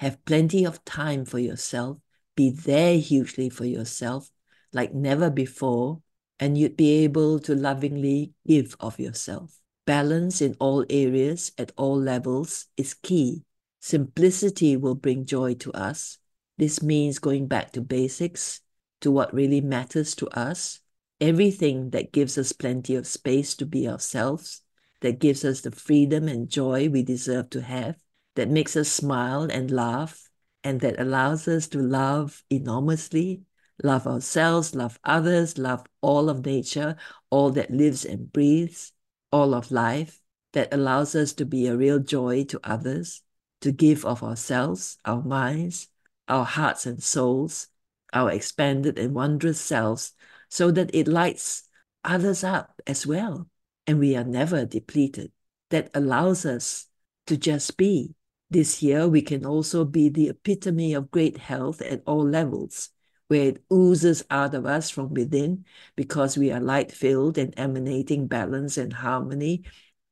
Have 0.00 0.24
plenty 0.24 0.66
of 0.66 0.84
time 0.84 1.24
for 1.24 1.38
yourself, 1.38 1.98
be 2.34 2.50
there 2.50 2.98
hugely 2.98 3.48
for 3.48 3.64
yourself 3.64 4.30
like 4.72 4.92
never 4.92 5.30
before, 5.30 6.02
and 6.38 6.58
you'd 6.58 6.76
be 6.76 7.04
able 7.04 7.38
to 7.40 7.54
lovingly 7.54 8.32
give 8.46 8.76
of 8.80 8.98
yourself. 8.98 9.58
Balance 9.86 10.42
in 10.42 10.56
all 10.58 10.84
areas 10.90 11.52
at 11.58 11.72
all 11.76 11.98
levels 11.98 12.66
is 12.76 12.94
key. 12.94 13.44
Simplicity 13.80 14.76
will 14.76 14.96
bring 14.96 15.24
joy 15.24 15.54
to 15.54 15.72
us. 15.72 16.18
This 16.58 16.82
means 16.82 17.18
going 17.18 17.46
back 17.46 17.72
to 17.72 17.80
basics, 17.80 18.60
to 19.00 19.10
what 19.10 19.32
really 19.32 19.60
matters 19.60 20.14
to 20.16 20.28
us, 20.28 20.80
everything 21.20 21.90
that 21.90 22.12
gives 22.12 22.36
us 22.36 22.52
plenty 22.52 22.96
of 22.96 23.06
space 23.06 23.54
to 23.56 23.66
be 23.66 23.88
ourselves, 23.88 24.62
that 25.00 25.20
gives 25.20 25.44
us 25.44 25.60
the 25.60 25.70
freedom 25.70 26.28
and 26.28 26.48
joy 26.48 26.88
we 26.88 27.02
deserve 27.02 27.50
to 27.50 27.60
have, 27.60 27.96
that 28.34 28.48
makes 28.50 28.76
us 28.76 28.88
smile 28.88 29.44
and 29.44 29.70
laugh, 29.70 30.28
and 30.64 30.80
that 30.80 30.98
allows 30.98 31.46
us 31.46 31.68
to 31.68 31.78
love 31.78 32.42
enormously, 32.50 33.42
love 33.82 34.06
ourselves, 34.06 34.74
love 34.74 34.98
others, 35.04 35.58
love 35.58 35.84
all 36.00 36.28
of 36.28 36.44
nature, 36.44 36.96
all 37.30 37.50
that 37.50 37.70
lives 37.70 38.04
and 38.04 38.32
breathes, 38.32 38.92
all 39.30 39.54
of 39.54 39.70
life, 39.70 40.20
that 40.52 40.72
allows 40.72 41.14
us 41.14 41.32
to 41.34 41.44
be 41.44 41.66
a 41.66 41.76
real 41.76 41.98
joy 41.98 42.44
to 42.44 42.60
others, 42.64 43.22
to 43.60 43.72
give 43.72 44.04
of 44.04 44.22
ourselves, 44.22 44.98
our 45.04 45.22
minds, 45.22 45.88
our 46.28 46.44
hearts 46.44 46.86
and 46.86 47.02
souls, 47.02 47.68
our 48.12 48.30
expanded 48.30 48.98
and 48.98 49.14
wondrous 49.14 49.60
selves, 49.60 50.12
so 50.48 50.70
that 50.70 50.94
it 50.94 51.08
lights 51.08 51.64
others 52.04 52.42
up 52.42 52.80
as 52.86 53.06
well, 53.06 53.48
and 53.86 53.98
we 53.98 54.16
are 54.16 54.24
never 54.24 54.64
depleted. 54.64 55.32
That 55.70 55.90
allows 55.94 56.46
us 56.46 56.86
to 57.26 57.36
just 57.36 57.76
be. 57.76 58.14
This 58.48 58.80
year, 58.80 59.08
we 59.08 59.22
can 59.22 59.44
also 59.44 59.84
be 59.84 60.08
the 60.08 60.28
epitome 60.28 60.94
of 60.94 61.10
great 61.10 61.36
health 61.36 61.82
at 61.82 62.02
all 62.06 62.24
levels 62.24 62.90
where 63.28 63.48
it 63.48 63.64
oozes 63.72 64.24
out 64.30 64.54
of 64.54 64.66
us 64.66 64.90
from 64.90 65.12
within 65.12 65.64
because 65.96 66.38
we 66.38 66.52
are 66.52 66.60
light 66.60 66.92
filled 66.92 67.38
and 67.38 67.52
emanating 67.56 68.26
balance 68.26 68.76
and 68.76 68.92
harmony, 68.92 69.64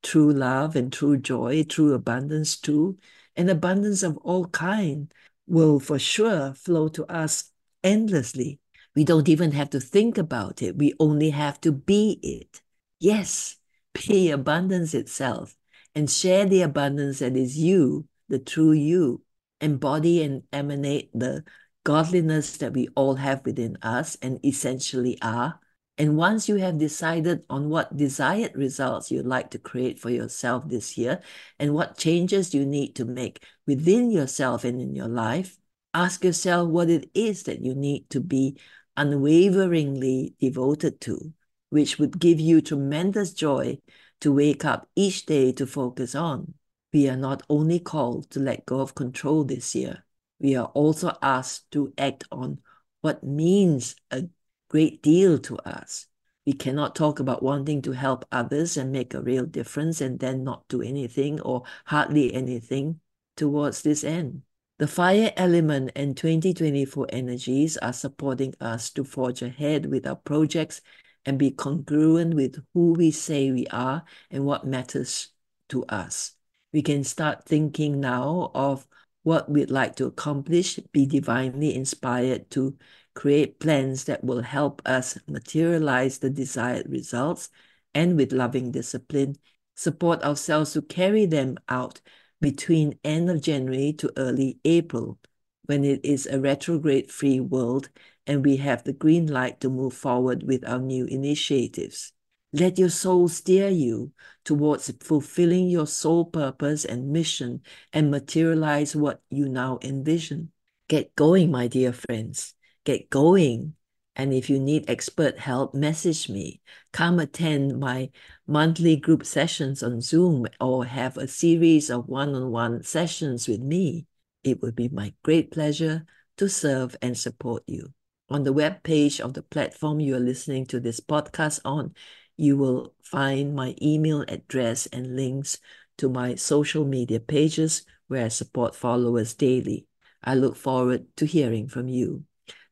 true 0.03 0.31
love 0.31 0.75
and 0.75 0.91
true 0.91 1.17
joy, 1.17 1.63
true 1.63 1.93
abundance 1.93 2.57
too, 2.57 2.97
and 3.35 3.49
abundance 3.49 4.03
of 4.03 4.17
all 4.17 4.45
kind 4.47 5.13
will 5.47 5.79
for 5.79 5.99
sure 5.99 6.53
flow 6.53 6.87
to 6.89 7.05
us 7.05 7.51
endlessly. 7.83 8.59
We 8.95 9.03
don't 9.03 9.29
even 9.29 9.51
have 9.51 9.69
to 9.71 9.79
think 9.79 10.17
about 10.17 10.61
it. 10.61 10.77
We 10.77 10.93
only 10.99 11.29
have 11.31 11.59
to 11.61 11.71
be 11.71 12.19
it. 12.23 12.61
Yes, 12.99 13.57
be 13.93 14.31
abundance 14.31 14.93
itself 14.93 15.55
and 15.93 16.09
share 16.09 16.45
the 16.45 16.61
abundance 16.61 17.19
that 17.19 17.35
is 17.35 17.57
you, 17.57 18.07
the 18.29 18.39
true 18.39 18.71
you. 18.71 19.21
Embody 19.61 20.21
and 20.21 20.43
emanate 20.51 21.09
the 21.13 21.43
godliness 21.85 22.57
that 22.57 22.73
we 22.73 22.89
all 22.95 23.15
have 23.15 23.45
within 23.45 23.77
us 23.81 24.17
and 24.21 24.43
essentially 24.43 25.17
are. 25.21 25.59
And 25.97 26.17
once 26.17 26.49
you 26.49 26.55
have 26.57 26.77
decided 26.77 27.43
on 27.49 27.69
what 27.69 27.95
desired 27.95 28.53
results 28.55 29.11
you'd 29.11 29.25
like 29.25 29.51
to 29.51 29.59
create 29.59 29.99
for 29.99 30.09
yourself 30.09 30.67
this 30.67 30.97
year 30.97 31.21
and 31.57 31.73
what 31.73 31.97
changes 31.97 32.53
you 32.53 32.65
need 32.65 32.95
to 32.95 33.05
make 33.05 33.41
within 33.67 34.11
yourself 34.11 34.65
and 34.65 34.81
in 34.81 34.95
your 34.95 35.07
life, 35.07 35.57
ask 35.93 36.23
yourself 36.25 36.67
what 36.67 36.89
it 36.89 37.09
is 37.13 37.43
that 37.43 37.61
you 37.61 37.75
need 37.75 38.09
to 38.09 38.19
be 38.19 38.57
unwaveringly 38.97 40.33
devoted 40.41 40.99
to, 41.01 41.33
which 41.69 41.99
would 41.99 42.19
give 42.19 42.39
you 42.39 42.61
tremendous 42.61 43.31
joy 43.31 43.77
to 44.21 44.33
wake 44.33 44.65
up 44.65 44.89
each 44.95 45.25
day 45.27 45.51
to 45.51 45.67
focus 45.67 46.15
on. 46.15 46.55
We 46.91 47.07
are 47.09 47.17
not 47.17 47.43
only 47.47 47.79
called 47.79 48.31
to 48.31 48.39
let 48.39 48.65
go 48.65 48.79
of 48.79 48.95
control 48.95 49.43
this 49.43 49.75
year, 49.75 50.04
we 50.45 50.55
are 50.55 50.71
also 50.75 51.17
asked 51.23 51.71
to 51.71 51.91
act 51.97 52.23
on 52.31 52.59
what 53.01 53.23
means 53.23 53.95
a 54.11 54.25
great 54.69 55.01
deal 55.01 55.39
to 55.39 55.57
us. 55.57 56.05
We 56.45 56.53
cannot 56.53 56.95
talk 56.95 57.19
about 57.19 57.41
wanting 57.41 57.81
to 57.81 57.93
help 57.93 58.25
others 58.31 58.77
and 58.77 58.91
make 58.91 59.15
a 59.15 59.23
real 59.23 59.47
difference 59.47 60.01
and 60.01 60.19
then 60.19 60.43
not 60.43 60.67
do 60.67 60.83
anything 60.83 61.41
or 61.41 61.63
hardly 61.85 62.31
anything 62.31 62.99
towards 63.35 63.81
this 63.81 64.03
end. 64.03 64.43
The 64.77 64.87
fire 64.87 65.33
element 65.35 65.93
and 65.95 66.15
2024 66.15 67.07
energies 67.09 67.77
are 67.77 67.93
supporting 67.93 68.53
us 68.61 68.91
to 68.91 69.03
forge 69.03 69.41
ahead 69.41 69.87
with 69.87 70.05
our 70.05 70.15
projects 70.15 70.81
and 71.25 71.39
be 71.39 71.49
congruent 71.49 72.35
with 72.35 72.63
who 72.75 72.93
we 72.93 73.09
say 73.09 73.49
we 73.49 73.65
are 73.71 74.05
and 74.29 74.45
what 74.45 74.67
matters 74.67 75.29
to 75.69 75.85
us. 75.85 76.33
We 76.71 76.83
can 76.83 77.03
start 77.03 77.45
thinking 77.45 77.99
now 77.99 78.51
of 78.53 78.85
what 79.25 79.49
we'd 79.49 79.71
like 79.71 79.95
to 79.95 80.05
accomplish, 80.05 80.79
be 80.91 81.07
divinely 81.07 81.73
inspired 81.73 82.47
to 82.51 82.77
create 83.15 83.59
plans 83.59 84.03
that 84.03 84.23
will 84.23 84.43
help 84.43 84.83
us 84.85 85.17
materialize 85.27 86.19
the 86.19 86.29
desired 86.29 86.87
results, 86.87 87.49
and 87.95 88.15
with 88.17 88.31
loving 88.31 88.69
discipline, 88.69 89.35
support 89.73 90.21
ourselves 90.21 90.73
to 90.73 90.81
carry 90.83 91.25
them 91.25 91.57
out 91.67 92.01
between 92.39 92.99
end 93.03 93.27
of 93.27 93.41
January 93.41 93.91
to 93.93 94.13
early 94.15 94.59
April, 94.63 95.17
when 95.65 95.83
it 95.83 96.05
is 96.05 96.27
a 96.27 96.39
retrograde 96.39 97.11
free 97.11 97.39
world 97.39 97.89
and 98.27 98.45
we 98.45 98.57
have 98.57 98.83
the 98.83 98.93
green 98.93 99.25
light 99.25 99.59
to 99.59 99.69
move 99.69 99.93
forward 99.95 100.43
with 100.43 100.67
our 100.69 100.79
new 100.79 101.05
initiatives. 101.05 102.13
Let 102.53 102.77
your 102.77 102.89
soul 102.89 103.27
steer 103.27 103.69
you 103.69 104.11
towards 104.45 104.91
fulfilling 105.01 105.67
your 105.67 105.87
soul 105.87 106.25
purpose 106.25 106.85
and 106.85 107.11
mission 107.11 107.61
and 107.91 108.09
materialize 108.09 108.95
what 108.95 109.21
you 109.29 109.49
now 109.49 109.79
envision. 109.81 110.51
Get 110.87 111.15
going, 111.15 111.51
my 111.51 111.67
dear 111.67 111.91
friends. 111.91 112.53
Get 112.85 113.09
going. 113.09 113.75
And 114.15 114.33
if 114.33 114.49
you 114.49 114.59
need 114.59 114.89
expert 114.89 115.37
help, 115.39 115.73
message 115.73 116.29
me. 116.29 116.61
Come 116.93 117.19
attend 117.19 117.79
my 117.79 118.09
monthly 118.47 118.95
group 118.95 119.25
sessions 119.25 119.83
on 119.83 119.99
Zoom 119.99 120.45
or 120.61 120.85
have 120.85 121.17
a 121.17 121.27
series 121.27 121.89
of 121.89 122.07
one 122.07 122.33
on 122.33 122.51
one 122.51 122.83
sessions 122.83 123.47
with 123.47 123.59
me. 123.59 124.05
It 124.43 124.61
would 124.61 124.75
be 124.75 124.87
my 124.87 125.13
great 125.23 125.51
pleasure 125.51 126.05
to 126.37 126.47
serve 126.47 126.95
and 127.01 127.17
support 127.17 127.63
you. 127.67 127.93
On 128.29 128.43
the 128.43 128.53
web 128.53 128.83
page 128.83 129.19
of 129.19 129.33
the 129.33 129.43
platform 129.43 129.99
you 129.99 130.15
are 130.15 130.19
listening 130.19 130.65
to 130.67 130.79
this 130.79 130.99
podcast 130.99 131.59
on, 131.65 131.93
you 132.37 132.57
will 132.57 132.93
find 133.01 133.55
my 133.55 133.75
email 133.81 134.23
address 134.27 134.85
and 134.87 135.15
links 135.15 135.57
to 135.97 136.09
my 136.09 136.35
social 136.35 136.85
media 136.85 137.19
pages 137.19 137.85
where 138.07 138.25
I 138.25 138.29
support 138.29 138.75
followers 138.75 139.33
daily. 139.33 139.87
I 140.23 140.35
look 140.35 140.55
forward 140.55 141.05
to 141.17 141.25
hearing 141.25 141.67
from 141.67 141.87
you. 141.87 142.23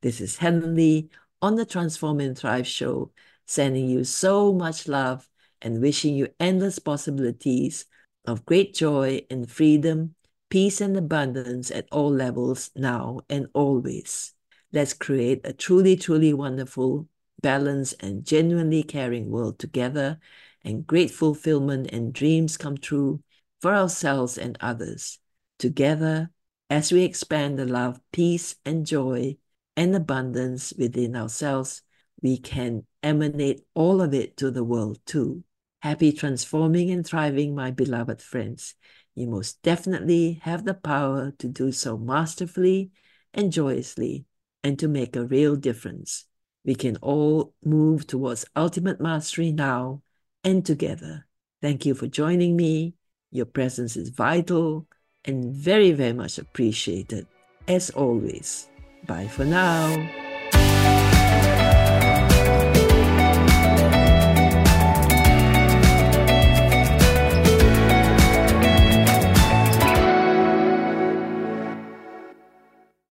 This 0.02 0.20
is 0.20 0.38
Helen 0.38 0.76
Lee 0.76 1.10
on 1.42 1.56
the 1.56 1.66
Transform 1.66 2.20
and 2.20 2.38
Thrive 2.38 2.68
show, 2.68 3.12
sending 3.46 3.88
you 3.88 4.04
so 4.04 4.54
much 4.54 4.88
love 4.88 5.28
and 5.62 5.82
wishing 5.82 6.16
you 6.16 6.28
endless 6.40 6.80
possibilities 6.80 7.86
of 8.26 8.46
great 8.46 8.74
joy 8.74 9.22
and 9.30 9.50
freedom, 9.50 10.16
peace 10.50 10.82
and 10.82 10.96
abundance 10.98 11.72
at 11.72 11.88
all 11.92 12.12
levels 12.12 12.72
now 12.76 13.22
and 13.30 13.48
always. 13.54 14.34
Let's 14.72 14.94
create 14.94 15.42
a 15.44 15.54
truly, 15.54 15.96
truly 15.96 16.34
wonderful 16.34 17.08
balanced, 17.44 17.94
and 18.00 18.26
genuinely 18.26 18.82
caring 18.82 19.30
world 19.30 19.60
together, 19.60 20.18
and 20.64 20.88
great 20.88 21.12
fulfillment 21.12 21.92
and 21.94 22.12
dreams 22.12 22.58
come 22.58 22.78
true 22.78 23.22
for 23.62 23.76
ourselves 23.76 24.40
and 24.40 24.58
others. 24.60 25.20
Together, 25.60 26.32
as 26.72 26.92
we 26.92 27.04
expand 27.04 27.60
the 27.60 27.66
love, 27.68 28.00
peace, 28.12 28.56
and 28.66 28.88
joy 28.88 29.38
and 29.78 29.96
abundance 29.96 30.74
within 30.78 31.16
ourselves, 31.16 31.84
we 32.22 32.38
can 32.38 32.86
emanate 33.04 33.62
all 33.76 34.02
of 34.02 34.14
it 34.14 34.38
to 34.38 34.50
the 34.50 34.64
world 34.64 35.00
too. 35.06 35.44
Happy 35.82 36.12
transforming 36.12 36.90
and 36.90 37.06
thriving, 37.06 37.54
my 37.54 37.70
beloved 37.70 38.22
friends. 38.22 38.74
You 39.14 39.28
most 39.28 39.62
definitely 39.62 40.40
have 40.44 40.66
the 40.66 40.74
power 40.74 41.34
to 41.38 41.48
do 41.48 41.72
so 41.72 41.98
masterfully 41.98 42.92
and 43.34 43.52
joyously 43.52 44.26
and 44.64 44.80
to 44.80 44.88
make 44.88 45.16
a 45.16 45.26
real 45.26 45.56
difference. 45.56 46.26
We 46.66 46.76
can 46.76 46.98
all 46.98 47.54
move 47.64 48.08
towards 48.08 48.46
ultimate 48.56 49.02
mastery 49.02 49.52
now 49.52 50.02
and 50.44 50.66
together. 50.66 51.26
Thank 51.62 51.86
you 51.86 51.94
for 51.96 52.08
joining 52.08 52.56
me. 52.56 52.96
Your 53.32 53.46
presence 53.46 53.98
is 53.98 54.10
vital 54.10 54.88
and 55.26 55.54
very, 55.54 55.92
very 55.92 56.14
much 56.14 56.38
appreciated. 56.38 57.28
As 57.68 57.90
always, 57.90 58.70
bye 59.06 59.28
for 59.28 59.46
now. 59.46 60.23